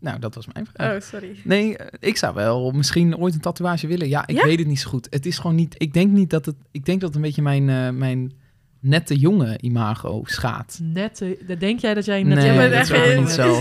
Nou, 0.00 0.18
dat 0.18 0.34
was 0.34 0.46
mijn 0.52 0.66
vraag. 0.72 0.94
Oh, 0.94 1.00
sorry. 1.00 1.36
Nee, 1.44 1.76
eh, 1.76 1.86
ik 2.08 2.16
zou 2.16 2.34
wel 2.34 2.70
misschien 2.70 3.16
ooit 3.16 3.34
een 3.34 3.40
tatoeage 3.40 3.86
willen. 3.86 4.08
Ja, 4.08 4.26
ik 4.26 4.36
Ja? 4.36 4.44
weet 4.44 4.58
het 4.58 4.68
niet 4.68 4.80
zo 4.80 4.88
goed. 4.88 5.06
Het 5.10 5.26
is 5.26 5.38
gewoon 5.38 5.56
niet... 5.56 5.74
Ik 5.78 5.92
denk 5.92 6.10
niet 6.12 6.30
dat 6.30 6.46
het... 6.46 6.54
Ik 6.70 6.84
denk 6.84 7.00
dat 7.00 7.08
het 7.08 7.16
een 7.18 7.24
beetje 7.24 7.42
mijn, 7.42 7.68
eh, 7.68 7.90
mijn 7.90 8.32
nette 8.80 9.16
jonge 9.16 9.58
imago 9.60 10.22
schaadt. 10.24 10.78
Net, 10.82 11.20
eh, 11.20 11.28
dan 11.46 11.58
denk 11.58 11.80
jij 11.80 11.94
dat 11.94 12.04
jij 12.04 12.22
net... 12.22 12.36
Nee, 12.38 12.46
Jij 12.46 12.68
bent 12.70 12.88
dat 12.88 13.06
is 13.06 13.18
niet 13.18 13.28
zo. 13.28 13.60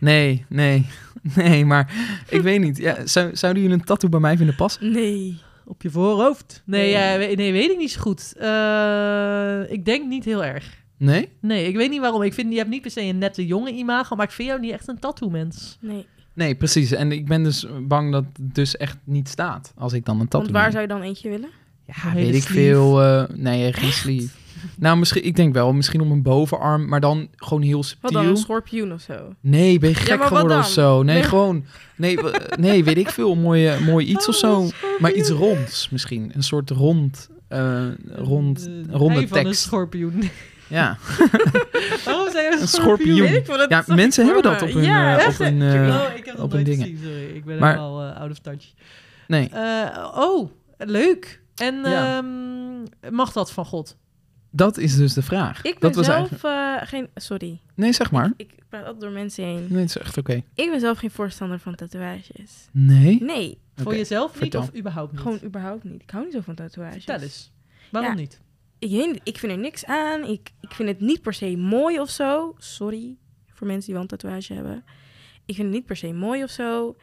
Nee, 0.00 0.44
nee. 0.48 0.86
Nee, 1.34 1.64
maar 1.64 1.92
ik 2.28 2.40
weet 2.40 2.60
niet. 2.60 2.76
Ja, 2.76 3.06
zou, 3.06 3.36
zouden 3.36 3.62
jullie 3.62 3.78
een 3.78 3.84
tattoo 3.84 4.10
bij 4.10 4.20
mij 4.20 4.36
vinden 4.36 4.54
passen? 4.56 4.92
Nee. 4.92 5.38
Op 5.64 5.82
je 5.82 5.90
voorhoofd? 5.90 6.62
Nee, 6.66 6.80
Nee. 6.80 6.90
ja, 6.90 7.18
we- 7.28 7.34
nee 7.34 7.52
weet 7.52 7.70
ik 7.70 7.78
niet 7.78 7.90
zo 7.90 8.00
goed. 8.00 8.32
Eh, 8.36 9.72
ik 9.72 9.84
denk 9.84 10.06
niet 10.08 10.24
heel 10.24 10.44
erg. 10.44 10.84
Nee? 10.96 11.28
Nee, 11.40 11.66
ik 11.68 11.76
weet 11.76 11.90
niet 11.90 12.00
waarom. 12.00 12.22
Ik 12.22 12.34
vind, 12.34 12.50
je 12.52 12.58
hebt 12.58 12.70
niet 12.70 12.82
per 12.82 12.90
se 12.90 13.00
een 13.02 13.18
nette 13.18 13.46
jonge 13.46 13.72
imago, 13.72 14.16
maar 14.16 14.26
ik 14.26 14.32
vind 14.32 14.48
jou 14.48 14.60
niet 14.60 14.72
echt 14.72 14.88
een 14.88 14.98
tattoo-mens. 14.98 15.78
Nee. 15.80 16.06
Nee, 16.34 16.54
precies. 16.54 16.92
En 16.92 17.12
ik 17.12 17.26
ben 17.26 17.42
dus 17.42 17.66
bang 17.82 18.12
dat 18.12 18.24
het 18.32 18.54
dus 18.54 18.76
echt 18.76 18.96
niet 19.04 19.28
staat 19.28 19.72
als 19.76 19.92
ik 19.92 20.04
dan 20.04 20.14
een 20.20 20.28
tattoo 20.28 20.40
Want 20.40 20.52
waar 20.52 20.62
neem. 20.62 20.70
zou 20.72 20.82
je 20.82 20.88
dan 20.88 21.02
eentje 21.02 21.28
willen? 21.28 21.48
Ja, 21.86 22.14
weet 22.14 22.34
ik 22.34 22.42
veel. 22.42 23.02
eh, 23.02 23.24
nee, 23.34 23.72
geen 23.72 23.92
sleeve. 23.92 24.28
Nou, 24.76 24.98
misschien, 24.98 25.24
ik 25.24 25.36
denk 25.36 25.54
wel, 25.54 25.72
misschien 25.72 26.00
om 26.00 26.10
een 26.10 26.22
bovenarm, 26.22 26.88
maar 26.88 27.00
dan 27.00 27.28
gewoon 27.36 27.62
heel 27.62 27.76
Wat 27.76 27.86
subtiel. 27.86 28.10
dan, 28.12 28.26
een 28.26 28.36
schorpioen 28.36 28.92
of 28.92 29.00
zo? 29.00 29.34
Nee, 29.40 29.78
ben 29.78 29.88
je 29.88 29.94
gek 29.94 30.18
wat 30.18 30.26
geworden 30.28 30.58
of 30.58 30.68
zo? 30.68 31.02
Nee, 31.02 31.14
Nee. 31.14 31.24
gewoon. 31.24 31.64
Nee, 31.96 32.18
nee, 32.58 32.84
weet 32.84 32.96
ik 32.98 33.08
veel. 33.10 33.34
Mooi, 33.34 33.66
eh, 33.66 33.80
mooi 33.86 34.06
iets 34.12 34.28
of 34.28 34.34
zo. 34.34 34.68
Maar 34.98 35.12
iets 35.12 35.30
ronds 35.30 35.88
misschien. 35.90 36.30
Een 36.34 36.42
soort 36.42 36.70
rond, 36.70 37.28
eh, 37.48 37.84
rond, 38.14 38.64
De- 38.64 38.80
de 38.86 38.92
ronde 38.96 39.28
van 39.28 39.38
een 39.38 39.44
tekst. 39.44 39.60
schorpioen. 39.62 40.22
Ja, 40.68 40.96
waarom 42.04 42.28
een 42.60 42.68
schorpioen? 42.68 43.26
ik 43.28 43.46
dat 43.46 43.70
ja 43.70 43.82
mensen 43.86 44.24
ik 44.26 44.32
hebben 44.32 44.52
dat 44.52 44.62
op 44.62 44.72
hun, 44.72 44.82
Ja, 44.84 45.18
eh, 45.18 45.28
op 45.28 45.36
hun, 45.38 45.62
eh, 45.62 45.94
oh, 46.02 46.16
ik 46.16 46.24
heb 46.24 46.36
dat 46.36 46.44
op 46.44 46.52
hun 46.52 46.64
gezien, 46.66 46.98
sorry. 47.02 47.24
Ik 47.36 47.44
ben 47.44 47.58
Maar- 47.58 47.70
helemaal 47.74 48.02
eh, 48.10 48.20
out 48.20 48.30
of 48.30 48.38
touch. 48.38 48.72
nee. 49.26 49.48
Eh, 49.48 50.12
oh, 50.14 50.50
leuk. 50.78 51.40
En 51.54 51.74
Ja. 51.74 52.16
ehm, 52.18 53.14
mag 53.14 53.32
dat 53.32 53.52
van 53.52 53.64
God? 53.64 53.96
Dat 54.50 54.76
is 54.78 54.96
dus 54.96 55.12
de 55.12 55.22
vraag. 55.22 55.56
Ik 55.62 55.62
ben 55.78 55.80
dat 55.80 55.94
was 55.94 56.06
zelf 56.06 56.42
eigenlijk... 56.42 56.82
eh, 56.82 56.88
geen... 56.88 57.08
Sorry. 57.14 57.60
Nee, 57.74 57.92
zeg 57.92 58.10
maar. 58.10 58.32
Ik 58.36 58.54
praat 58.68 58.82
altijd 58.84 59.00
door 59.00 59.10
mensen 59.10 59.44
heen. 59.44 59.66
Nee, 59.68 59.80
het 59.80 59.88
is 59.88 59.96
echt 59.98 60.18
oké. 60.18 60.32
Ik 60.54 60.70
ben 60.70 60.80
zelf 60.80 60.98
geen 60.98 61.10
voorstander 61.10 61.58
van 61.58 61.74
tatoeages. 61.74 62.68
Nee? 62.72 63.22
Nee, 63.22 63.58
Voor 63.76 63.96
jezelf 63.96 64.30
niet 64.30 64.38
vertel. 64.38 64.60
of 64.60 64.74
überhaupt 64.76 65.12
niet? 65.12 65.20
gewoon 65.20 65.38
überhaupt 65.44 65.84
niet. 65.84 66.02
Ik 66.02 66.10
hou 66.10 66.24
niet 66.24 66.32
zo 66.32 66.40
van 66.40 66.54
tatoeages. 66.54 67.04
Vertel 67.04 67.20
eens. 67.22 67.50
Waarom 67.90 68.10
Ja. 68.10 68.16
niet? 68.16 68.40
Ik, 68.78 68.90
weet 68.90 69.20
ik 69.22 69.38
vind 69.38 69.52
er 69.52 69.58
niks 69.58 69.84
aan. 69.84 70.24
Ik, 70.24 70.50
ik 70.60 70.70
vind 70.70 70.88
het 70.88 71.00
niet 71.00 71.22
per 71.22 71.34
se 71.34 71.56
mooi 71.56 72.00
of 72.00 72.10
zo. 72.10 72.54
Sorry 72.58 73.16
voor 73.56 73.66
mensen 73.66 73.84
die 73.84 73.94
wel 73.94 74.02
een 74.02 74.08
tatoeage 74.08 74.52
hebben. 74.52 74.84
Ik 75.44 75.54
vind 75.54 75.66
het 75.66 75.76
niet 75.76 75.86
per 75.86 75.96
se 75.96 76.12
mooi 76.12 76.42
of 76.42 76.50
zo. 76.50 76.96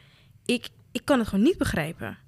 Ik, 0.44 0.68
ik 0.92 1.04
kan 1.04 1.18
het 1.18 1.28
gewoon 1.28 1.44
niet 1.44 1.58
begrijpen. 1.58 2.18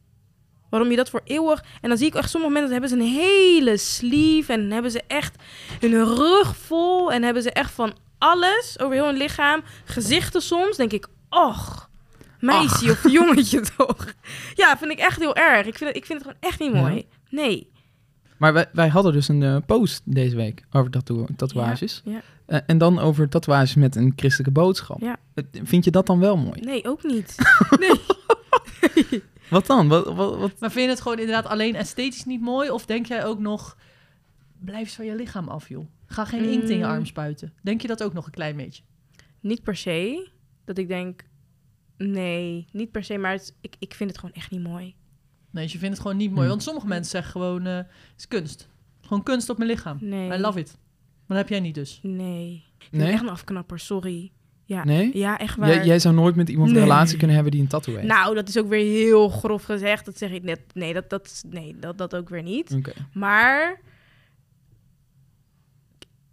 Waarom 0.70 0.90
je 0.90 0.96
dat 0.96 1.10
voor 1.10 1.20
eeuwig... 1.24 1.64
En 1.80 1.88
dan 1.88 1.98
zie 1.98 2.06
ik 2.06 2.14
echt 2.14 2.30
sommige 2.30 2.52
mensen 2.52 2.72
hebben 2.72 2.90
ze 2.90 2.96
een 2.96 3.02
hele 3.02 3.76
sleeve... 3.76 4.52
en 4.52 4.70
hebben 4.70 4.90
ze 4.90 5.02
echt 5.06 5.42
hun 5.80 6.04
rug 6.04 6.56
vol... 6.56 7.12
en 7.12 7.22
hebben 7.22 7.42
ze 7.42 7.50
echt 7.50 7.72
van 7.72 7.96
alles 8.18 8.78
over 8.78 8.94
heel 8.94 9.06
hun 9.06 9.16
lichaam. 9.16 9.62
Gezichten 9.84 10.42
soms, 10.42 10.76
denk 10.76 10.92
ik, 10.92 11.06
och, 11.28 11.88
meisje 12.40 12.90
of 12.90 13.10
jongetje 13.10 13.60
toch. 13.76 14.14
Ja, 14.54 14.78
vind 14.78 14.90
ik 14.90 14.98
echt 14.98 15.18
heel 15.18 15.36
erg. 15.36 15.66
Ik 15.66 15.76
vind 15.76 15.88
het, 15.88 15.96
ik 15.96 16.06
vind 16.06 16.18
het 16.18 16.28
gewoon 16.28 16.50
echt 16.50 16.58
niet 16.58 16.72
mooi. 16.72 17.06
Nee. 17.28 17.70
Maar 18.38 18.52
wij, 18.52 18.66
wij 18.72 18.88
hadden 18.88 19.12
dus 19.12 19.28
een 19.28 19.42
eh, 19.42 19.56
post 19.66 20.02
deze 20.04 20.36
week 20.36 20.64
over 20.72 20.90
tattoo 20.90 21.26
tatoeages. 21.36 22.02
Ja, 22.04 22.12
ja. 22.12 22.20
Eh, 22.46 22.60
en 22.66 22.78
dan 22.78 22.98
over 22.98 23.28
tatoeages 23.28 23.74
met 23.74 23.96
een 23.96 24.12
christelijke 24.16 24.52
boodschap. 24.60 25.00
Ja. 25.00 25.16
Eh, 25.34 25.44
Vind 25.62 25.84
je 25.84 25.90
dat 25.90 26.06
dan 26.06 26.18
wel 26.18 26.36
mooi? 26.36 26.60
Nee, 26.60 26.84
ook 26.84 27.02
niet. 27.04 27.34
Nee. 27.80 28.00
Wat 29.50 29.66
dan? 29.66 29.88
Wat, 29.88 30.04
wat, 30.04 30.38
wat? 30.38 30.60
Maar 30.60 30.70
vind 30.70 30.84
je 30.84 30.90
het 30.90 31.00
gewoon 31.00 31.18
inderdaad 31.18 31.46
alleen 31.46 31.74
esthetisch 31.74 32.24
niet 32.24 32.40
mooi? 32.40 32.70
Of 32.70 32.86
denk 32.86 33.06
jij 33.06 33.24
ook 33.24 33.38
nog, 33.38 33.76
blijf 34.58 34.80
eens 34.80 34.94
van 34.94 35.04
je 35.04 35.14
lichaam 35.14 35.48
af, 35.48 35.68
joh. 35.68 35.86
Ga 36.06 36.24
geen 36.24 36.44
inkt 36.50 36.68
in 36.70 36.78
je 36.78 36.84
Mm. 36.84 36.90
arm 36.90 37.06
spuiten. 37.06 37.52
Denk 37.62 37.80
je 37.82 37.88
dat 37.88 38.02
ook 38.02 38.12
nog 38.12 38.26
een 38.26 38.32
klein 38.32 38.56
beetje? 38.56 38.82
Niet 39.40 39.62
per 39.62 39.76
se. 39.76 40.28
Dat 40.64 40.78
ik 40.78 40.88
denk, 40.88 41.24
nee, 41.96 42.66
niet 42.72 42.90
per 42.90 43.04
se. 43.04 43.18
Maar 43.18 43.32
het, 43.32 43.54
ik, 43.60 43.74
ik 43.78 43.94
vind 43.94 44.10
het 44.10 44.18
gewoon 44.18 44.34
echt 44.34 44.50
niet 44.50 44.62
mooi. 44.62 44.94
Nee, 45.56 45.64
je 45.72 45.78
vindt 45.78 45.94
het 45.94 46.00
gewoon 46.00 46.16
niet 46.16 46.28
mooi. 46.30 46.40
Hmm. 46.40 46.48
Want 46.48 46.62
sommige 46.62 46.86
mensen 46.86 47.10
zeggen 47.10 47.30
gewoon, 47.32 47.66
eh, 47.66 47.76
het 47.76 47.86
is 48.16 48.28
kunst. 48.28 48.68
Gewoon 49.00 49.22
kunst 49.22 49.48
op 49.48 49.58
mijn 49.58 49.70
lichaam. 49.70 49.96
Nee. 50.00 50.30
I 50.32 50.38
love 50.40 50.58
it. 50.58 50.78
Maar 51.26 51.36
dat 51.36 51.36
heb 51.36 51.48
jij 51.48 51.60
niet 51.60 51.74
dus. 51.74 52.00
Nee. 52.02 52.64
Ik 52.78 52.88
ben 52.90 53.00
Nee? 53.00 53.12
echt 53.12 53.22
een 53.22 53.28
afknapper, 53.28 53.78
sorry. 53.78 54.32
Ja, 54.64 54.84
Nee? 54.84 55.18
ja 55.18 55.38
echt 55.38 55.56
waar. 55.56 55.68
Jij, 55.68 55.84
jij 55.86 55.98
zou 55.98 56.14
nooit 56.14 56.36
met 56.36 56.48
iemand 56.48 56.70
een 56.70 56.76
relatie 56.76 57.16
kunnen 57.16 57.34
hebben 57.36 57.52
die 57.52 57.62
een 57.62 57.68
tattoo 57.68 57.94
heeft? 57.94 58.06
Nou, 58.06 58.34
dat 58.34 58.48
is 58.48 58.58
ook 58.58 58.68
weer 58.68 58.84
heel 59.06 59.28
grof 59.28 59.62
gezegd. 59.64 60.04
Dat 60.04 60.18
zeg 60.18 60.30
ik 60.30 60.42
net. 60.42 60.60
Nee, 60.74 60.92
dat, 60.94 61.10
dat, 61.10 61.42
nee, 61.50 61.76
dat, 61.78 61.98
dat 61.98 62.14
ook 62.16 62.28
weer 62.28 62.42
niet. 62.42 62.72
Oké. 62.74 62.92
Maar 63.12 63.80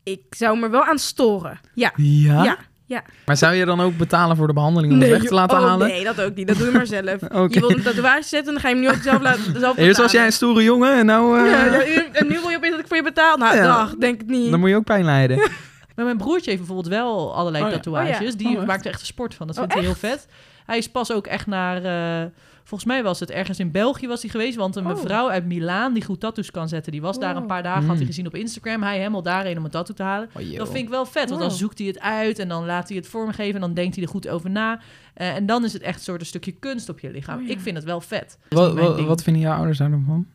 ik 0.03 0.23
zou 0.29 0.59
me 0.59 0.69
wel 0.69 0.83
aan 0.83 0.99
storen. 0.99 1.59
Ja. 1.73 1.93
Ja? 1.95 2.43
Ja. 2.43 2.57
Maar 3.25 3.37
zou 3.37 3.53
je 3.53 3.65
dan 3.65 3.81
ook 3.81 3.97
betalen 3.97 4.35
voor 4.37 4.47
de 4.47 4.53
behandeling 4.53 4.93
om 4.93 4.99
het 5.01 5.09
weg 5.09 5.23
te 5.23 5.33
laten 5.33 5.57
oh, 5.57 5.63
halen? 5.65 5.87
Nee, 5.87 6.03
dat 6.03 6.21
ook 6.21 6.35
niet. 6.35 6.47
Dat 6.47 6.57
doe 6.57 6.65
je 6.65 6.71
maar 6.73 6.85
zelf. 6.87 7.19
Je 7.53 7.59
wilt 7.59 7.75
een 7.75 7.81
tatoeage 7.83 8.23
zetten, 8.27 8.53
dan 8.53 8.61
ga 8.61 8.67
je 8.69 8.73
hem 8.75 8.83
nu 8.83 8.89
ook 8.89 9.01
zelf 9.01 9.21
laten. 9.21 9.41
Zelf 9.59 9.77
Eerst 9.77 9.99
was 9.99 10.11
jij 10.11 10.25
een 10.25 10.31
stoere 10.33 10.63
jongen 10.63 10.97
en 10.97 11.05
nou... 11.05 11.39
eh, 11.39 11.51
Ja, 11.51 11.65
ja, 11.65 11.87
u- 11.87 12.07
en 12.11 12.27
nu 12.27 12.39
wil 12.39 12.49
je 12.49 12.55
opeens 12.57 12.71
dat 12.71 12.79
ik 12.79 12.87
voor 12.87 12.97
je 12.97 13.03
betaal? 13.03 13.37
Nou, 13.37 13.55
Ja. 13.57 13.63
dag, 13.63 13.95
denk 13.95 14.21
ik 14.21 14.27
niet. 14.27 14.51
Dan 14.51 14.59
moet 14.59 14.69
je 14.69 14.75
ook 14.75 14.83
pijn 14.83 15.05
lijden. 15.05 15.37
Maar 15.95 16.05
mijn 16.05 16.17
broertje 16.17 16.49
heeft 16.51 16.57
bijvoorbeeld 16.65 16.93
wel 16.93 17.35
allerlei 17.35 17.63
Oh 17.63 17.69
ja. 17.69 17.75
tatoeages. 17.75 18.17
Oh 18.19 18.23
ja. 18.25 18.31
Die 18.37 18.47
Oh, 18.47 18.57
echt? 18.57 18.65
maakt 18.65 18.85
er 18.85 18.91
echt 18.91 18.99
een 18.99 19.05
sport 19.05 19.35
van. 19.35 19.47
Dat 19.47 19.55
vindt 19.57 19.73
hij 19.73 19.81
heel 19.81 19.95
vet. 19.95 20.27
Hij 20.65 20.77
is 20.77 20.89
pas 20.91 21.11
ook 21.11 21.27
echt 21.27 21.47
naar... 21.47 21.83
eh, 21.83 22.25
volgens 22.73 22.93
mij 22.93 23.03
was 23.03 23.19
het 23.19 23.31
ergens 23.31 23.59
in 23.59 23.71
België 23.71 24.07
was 24.07 24.21
hij 24.21 24.29
geweest. 24.29 24.55
Want 24.57 24.75
een 24.75 24.87
Oh. 24.87 24.93
mevrouw 24.93 25.29
uit 25.29 25.45
Milaan 25.45 25.93
die 25.93 26.03
goed 26.03 26.19
tattoos 26.19 26.51
kan 26.51 26.67
zetten... 26.67 26.91
die 26.91 27.01
was 27.01 27.19
daar 27.19 27.35
een 27.35 27.45
paar 27.45 27.63
dagen, 27.63 27.87
had 27.87 27.97
hij 27.97 28.05
gezien 28.05 28.27
op 28.27 28.35
Instagram. 28.35 28.81
Hij 28.81 28.97
helemaal 28.97 29.21
daarheen 29.21 29.57
om 29.57 29.63
een 29.65 29.71
tattoo 29.71 29.95
te 29.95 30.03
halen. 30.03 30.29
Oh. 30.33 30.57
Dat 30.57 30.69
vind 30.71 30.83
ik 30.83 30.89
wel 30.89 31.05
vet, 31.05 31.29
want 31.29 31.41
dan 31.41 31.51
zoekt 31.51 31.77
hij 31.77 31.87
het 31.87 31.99
uit... 31.99 32.39
en 32.39 32.47
dan 32.47 32.65
laat 32.65 32.87
hij 32.87 32.97
het 32.97 33.07
vormgeven 33.07 33.55
en 33.55 33.61
dan 33.61 33.73
denkt 33.73 33.95
hij 33.95 34.03
er 34.03 34.09
goed 34.09 34.27
over 34.27 34.49
na. 34.49 34.79
Eh, 35.13 35.35
en 35.35 35.45
dan 35.45 35.63
is 35.63 35.73
het 35.73 35.81
echt 35.81 35.97
een 35.97 36.03
soort 36.03 36.19
een 36.19 36.25
stukje 36.25 36.51
kunst 36.51 36.89
op 36.89 36.99
je 36.99 37.11
lichaam. 37.11 37.39
Oh 37.39 37.47
ja. 37.47 37.51
Ik 37.51 37.59
vind 37.59 37.75
het 37.75 37.85
wel 37.85 38.01
vet. 38.01 38.37
Wat, 38.49 38.99
wat, 39.05 39.23
vinden 39.23 39.41
jouw 39.41 39.55
ouders 39.55 39.77
daar 39.77 39.89
dan 39.89 40.03
van? 40.07 40.25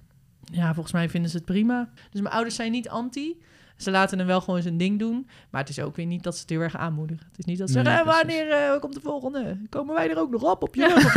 Ja, 0.52 0.72
volgens 0.74 0.92
mij 0.94 1.08
vinden 1.08 1.30
ze 1.30 1.36
het 1.36 1.46
prima. 1.46 1.88
Dus 2.10 2.20
mijn 2.20 2.34
ouders 2.34 2.54
zijn 2.56 2.72
niet 2.72 2.88
anti. 2.88 3.36
Ze 3.76 3.90
laten 3.90 4.18
hem 4.18 4.26
wel 4.26 4.40
gewoon 4.40 4.62
zijn 4.62 4.76
ding 4.76 4.98
doen. 4.98 5.28
Maar 5.50 5.60
het 5.60 5.70
is 5.70 5.80
ook 5.80 5.96
weer 5.96 6.06
niet 6.06 6.22
dat 6.22 6.34
ze 6.34 6.40
het 6.40 6.50
heel 6.50 6.60
erg 6.60 6.76
aanmoedigen. 6.76 7.26
Het 7.30 7.38
is 7.38 7.44
niet 7.44 7.58
dat 7.58 7.70
ze 7.70 7.74
Nee, 7.74 7.84
zeggen, 7.84 8.06
"Eh, 8.06 8.14
wanneer 8.16 8.50
eh, 8.50 8.80
komt 8.80 8.94
de 8.94 9.00
volgende? 9.00 9.58
Komen 9.68 9.94
wij 9.94 10.10
er 10.10 10.18
ook 10.18 10.30
nog 10.30 10.42
op 10.42 10.62
op 10.62 10.74
je 10.74 10.86
rug 10.86 11.04
of 11.04 11.12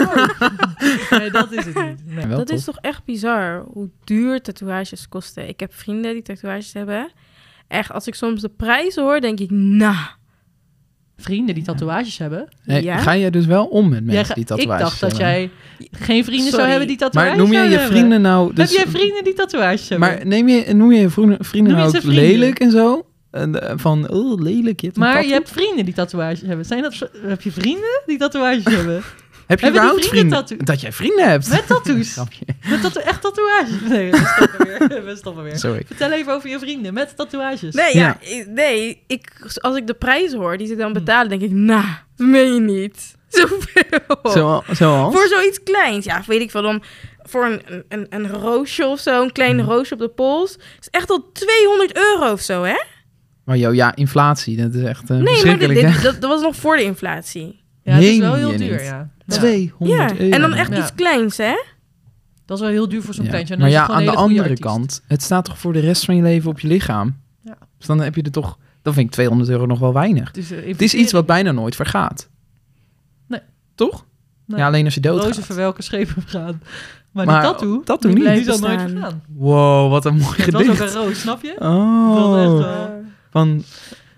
zo?" 1.10 1.16
Nee, 1.18 1.32
dat 1.32 1.52
is 1.52 1.66
het 1.66 1.76
niet. 1.84 2.06
Nee. 2.06 2.28
Dat 2.28 2.48
tof. 2.48 2.58
is 2.58 2.64
toch 2.64 2.78
echt 2.78 3.04
bizar 3.06 3.64
hoe 3.74 3.90
duur 4.04 4.42
tatoeages 4.42 5.10
kosten. 5.10 5.48
Ik 5.48 5.60
heb 5.60 5.74
vrienden 5.74 6.14
die 6.14 6.22
tatoeages 6.22 6.74
hebben. 6.74 7.12
Echt, 7.68 7.92
als 7.92 8.08
ik 8.08 8.16
soms 8.16 8.42
de 8.42 8.50
prijs 8.50 8.96
hoor, 8.96 9.22
denk 9.22 9.40
ik, 9.40 9.50
nou, 9.52 10.06
Vrienden 11.22 11.56
die 11.56 11.64
tatoeages 11.64 12.18
hebben. 12.18 12.48
Hey, 12.64 12.82
Ja? 12.84 12.98
Ga 12.98 13.12
je 13.12 13.32
dus 13.32 13.46
wel 13.46 13.66
om 13.66 13.82
met 13.90 13.92
mensen 13.92 14.14
Jij 14.14 14.24
ga- 14.26 14.34
die 14.34 14.44
ik 14.44 14.50
tatoeages 14.50 14.82
dacht 14.82 15.00
dat 15.00 15.12
hebben? 15.12 15.28
jij 15.30 15.50
geen 15.92 16.24
vrienden 16.24 16.46
zou 16.50 16.52
Sorry. 16.56 16.70
hebben 16.70 16.88
die 16.88 16.98
tatoeages 16.98 17.30
Maar 17.30 17.40
noem 17.40 17.52
je 17.54 17.60
je 17.60 17.70
hebben. 17.78 17.88
vrienden 17.98 18.22
nou... 18.22 18.54
Dus, 18.54 18.70
Heb 18.78 18.84
jij 18.86 18.92
vrienden 19.02 19.24
die 19.24 19.34
tatoeages 19.34 19.90
hebben? 19.90 20.10
Maar 20.10 20.26
neem 20.28 20.48
je, 20.50 20.74
noem 20.74 20.92
je 20.92 21.00
je 21.02 21.10
vrienden, 21.10 21.38
vrienden 21.46 21.72
Noem 21.74 21.82
je 21.86 21.88
nou 21.92 22.02
ze 22.02 22.08
ook 22.08 22.14
vrienden? 22.14 22.40
lelijk 22.40 22.60
en 22.60 22.72
zo? 22.72 23.06
En, 23.32 23.62
eh, 23.70 23.74
van, 23.78 24.10
oh, 24.10 24.42
lelijk, 24.42 24.80
je 24.80 24.86
hebt 24.86 24.98
een 24.98 25.04
Maar 25.04 25.12
tattoo? 25.14 25.30
je 25.30 25.34
hebt 25.36 25.50
vrienden 25.52 25.86
die 25.86 25.94
tatoeages 25.94 26.42
hebben. 26.42 26.66
Zijn 26.66 26.82
dat, 26.82 27.10
heb 27.28 27.42
je 27.42 27.52
vrienden 27.52 28.02
die 28.06 28.18
tatoeages 28.18 28.64
hebben? 28.76 29.02
Heb 29.52 29.60
je 29.60 29.66
hebben 29.66 29.82
überhaupt 29.84 30.08
vrienden 30.08 30.66
Dat 30.66 30.82
jij 30.82 30.92
vrienden 30.92 31.30
hebt? 31.30 31.50
Met 31.50 31.68
tattoos? 31.68 32.16
Met 32.70 32.82
tattoo 32.82 33.04
echt 33.04 33.22
tatoeages? 33.22 33.90
Nee, 33.90 34.12
we 34.12 34.18
stoppen 34.36 34.68
weer. 34.68 35.04
We 35.06 35.16
stoppen 35.16 35.44
weer. 35.44 35.58
Sorry. 35.58 35.82
Vertel 35.86 36.12
even 36.12 36.34
over 36.34 36.50
je 36.50 36.60
vrienden 36.60 36.94
met 36.94 37.16
tatoeages. 37.16 37.76
Nee, 37.76 37.96
ja. 37.98 38.18
Ja. 38.22 38.30
ik- 38.38 38.48
nee 38.48 39.04
ik, 39.08 39.32
als 39.62 39.76
ik 39.76 39.88
de 39.88 39.94
prijs 39.94 40.34
hoor 40.34 40.58
die 40.58 40.68
ze 40.68 40.76
dan 40.76 40.94
betalen, 40.94 41.30
denk 41.30 41.42
ik, 41.42 41.52
nou, 41.52 41.86
dat 42.16 42.28
meen 42.28 42.54
je 42.54 42.60
niet. 42.60 43.16
Zoveel. 43.28 44.32
Zo, 44.32 44.64
zoals? 44.72 45.14
Voor 45.16 45.28
zoiets 45.28 45.64
kleins. 45.64 46.06
Ja, 46.06 46.24
weet 46.28 46.42
ik 46.42 46.52
veel. 46.52 46.62
Dan 46.62 46.84
voor 47.24 47.46
een, 47.46 47.84
een, 47.90 48.06
een 48.10 48.28
roosje 48.30 48.86
of 48.86 49.00
zo, 49.00 49.22
een 49.22 49.32
klein 49.32 49.60
Hmm. 49.60 49.70
roosje 49.70 49.94
op 49.94 50.00
de 50.00 50.10
pols. 50.10 50.58
is 50.80 50.88
echt 50.90 51.10
al 51.10 51.30
200 51.34 51.96
euro 51.98 52.32
of 52.32 52.42
zo, 52.42 52.64
hè? 52.64 52.76
Maar 53.46 53.58
joh, 53.58 53.74
ja, 53.74 53.96
inflatie, 53.96 54.58
dat 54.58 54.74
is 54.74 54.84
echt 54.84 55.10
uh, 55.10 55.18
Nee, 55.18 55.46
maar 55.46 55.58
dit, 55.58 55.70
dit- 55.70 56.02
dat, 56.04 56.22
dat 56.22 56.30
was 56.30 56.42
nog 56.42 56.56
voor 56.56 56.76
de 56.78 56.84
inflatie. 56.84 57.60
Ja, 57.84 57.94
het 57.94 58.04
is 58.04 58.18
wel 58.18 58.34
heel 58.36 58.58
duur, 58.58 58.72
niet? 58.72 58.82
ja. 58.82 59.10
Ja. 59.34 59.40
200 59.40 60.00
Ja, 60.12 60.18
euro. 60.20 60.36
en 60.36 60.42
dan 60.42 60.54
echt 60.54 60.72
Ja. 60.72 60.78
iets 60.82 60.96
kleins, 60.96 61.38
hè? 61.38 61.54
Dat 62.46 62.58
is 62.58 62.64
wel 62.64 62.74
heel 62.74 62.90
duur 62.90 63.02
voor 63.02 63.14
zo'n 63.14 63.24
Ja. 63.24 63.30
kleintje. 63.30 63.58
Maar 63.58 63.70
ja, 63.70 63.82
aan 63.82 63.88
de 63.88 63.94
een 63.94 64.00
hele 64.00 64.16
andere 64.16 64.42
artiest. 64.42 64.62
kant, 64.62 65.02
het 65.08 65.22
staat 65.22 65.46
toch 65.46 65.58
voor 65.60 65.74
de 65.74 65.80
rest 65.80 66.06
van 66.06 66.16
je 66.16 66.22
leven 66.22 66.50
op 66.50 66.60
je 66.60 66.68
lichaam? 66.68 67.18
Ja. 67.44 67.58
Dus 67.78 67.88
dan 67.88 68.00
heb 68.00 68.16
je 68.16 68.22
er 68.22 68.32
toch, 68.32 68.58
dan 68.82 68.94
vind 68.94 69.06
ik 69.06 69.12
200 69.12 69.50
euro 69.50 69.66
nog 69.66 69.80
wel 69.80 69.94
weinig. 69.94 70.28
Het 70.28 70.38
is, 70.38 70.52
eh, 70.52 70.68
Het 70.68 70.82
is 70.82 70.94
iets 70.94 71.12
wat 71.12 71.26
bijna 71.26 71.52
nooit 71.52 71.76
vergaat. 71.76 72.30
Nee. 73.28 73.40
Toch? 73.76 74.06
Nee. 74.46 74.60
Ja, 74.60 74.68
alleen 74.68 74.86
als 74.86 74.94
je 74.94 75.00
doodgaat. 75.00 75.26
Rozen 75.28 75.44
voor 75.44 75.56
welke 75.56 75.82
schepen 75.82 76.22
gaan. 76.26 76.62
Maar, 77.12 77.26
Maar 77.26 77.42
die 77.42 77.84
tattoo, 77.84 78.14
die 78.14 78.24
niet. 78.24 78.34
Die 78.34 78.44
zal 78.44 78.60
nooit 78.60 78.82
vergaan. 78.82 79.24
Wow, 79.28 79.90
wat 79.92 80.06
een 80.06 80.16
mooi 80.18 80.42
Het 80.42 80.52
was 80.52 80.62
ook 80.62 80.76
gedicht. 80.76 80.96
een 80.96 81.02
roos, 81.02 81.20
snap 81.20 81.42
je? 81.42 81.56
was 81.60 82.38
echt 82.38 82.48
Oh, 82.50 82.58
wel- 82.60 83.04
van 83.30 83.64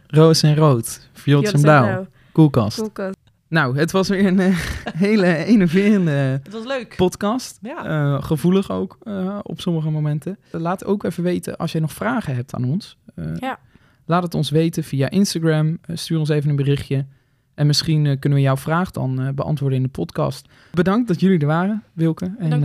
roos 0.07 0.43
en 0.43 0.55
rood, 0.55 1.09
violet 1.13 1.53
en 1.53 1.61
blauw, 1.61 2.07
koelkast. 2.31 2.77
Koelkast. 2.79 3.17
Nou, 3.53 3.77
het 3.77 3.91
was 3.91 4.07
weer 4.07 4.25
een 4.25 4.39
eh, 4.39 4.57
hele 5.07 5.35
enerverende 5.35 6.11
Het 6.11 6.53
was 6.53 6.65
leuk. 6.65 6.93
podcast. 6.95 7.59
Ja. 7.61 7.85
Eh, 7.85 8.23
gevoelig 8.23 8.71
ook 8.71 8.97
eh, 9.03 9.39
op 9.43 9.61
sommige 9.61 9.89
momenten. 9.89 10.37
Laat 10.51 10.85
ook 10.85 11.03
even 11.03 11.23
weten 11.23 11.57
als 11.57 11.71
jij 11.71 11.81
nog 11.81 11.91
vragen 11.91 12.35
hebt 12.35 12.53
aan 12.53 12.63
ons. 12.63 12.97
Ja. 13.39 13.59
Laat 14.05 14.23
het 14.23 14.33
ons 14.33 14.49
weten 14.49 14.83
via 14.83 15.09
Instagram. 15.09 15.79
Stuur 15.87 16.19
ons 16.19 16.29
even 16.29 16.49
een 16.49 16.55
berichtje. 16.55 17.05
En 17.53 17.67
misschien 17.67 18.03
kunnen 18.19 18.39
we 18.39 18.45
jouw 18.45 18.57
vraag 18.57 18.91
dan 18.91 19.31
beantwoorden 19.35 19.77
in 19.77 19.83
de 19.83 19.89
podcast. 19.89 20.47
Bedankt 20.71 21.07
dat 21.07 21.19
jullie 21.19 21.39
er 21.39 21.47
waren, 21.47 21.83
Wilke 21.93 22.35
en 22.39 22.59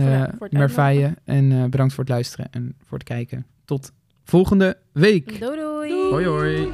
Merveille. 0.49 1.13
En 1.23 1.69
bedankt 1.69 1.93
voor 1.93 2.03
het 2.03 2.13
luisteren 2.13 2.47
en 2.51 2.75
voor 2.83 2.97
het 2.97 3.07
kijken. 3.07 3.45
Tot 3.65 3.91
volgende 4.23 4.77
week. 4.91 5.39
Doei 5.39 5.57
doei. 5.59 6.09
Hoi 6.09 6.25
hoi. 6.25 6.69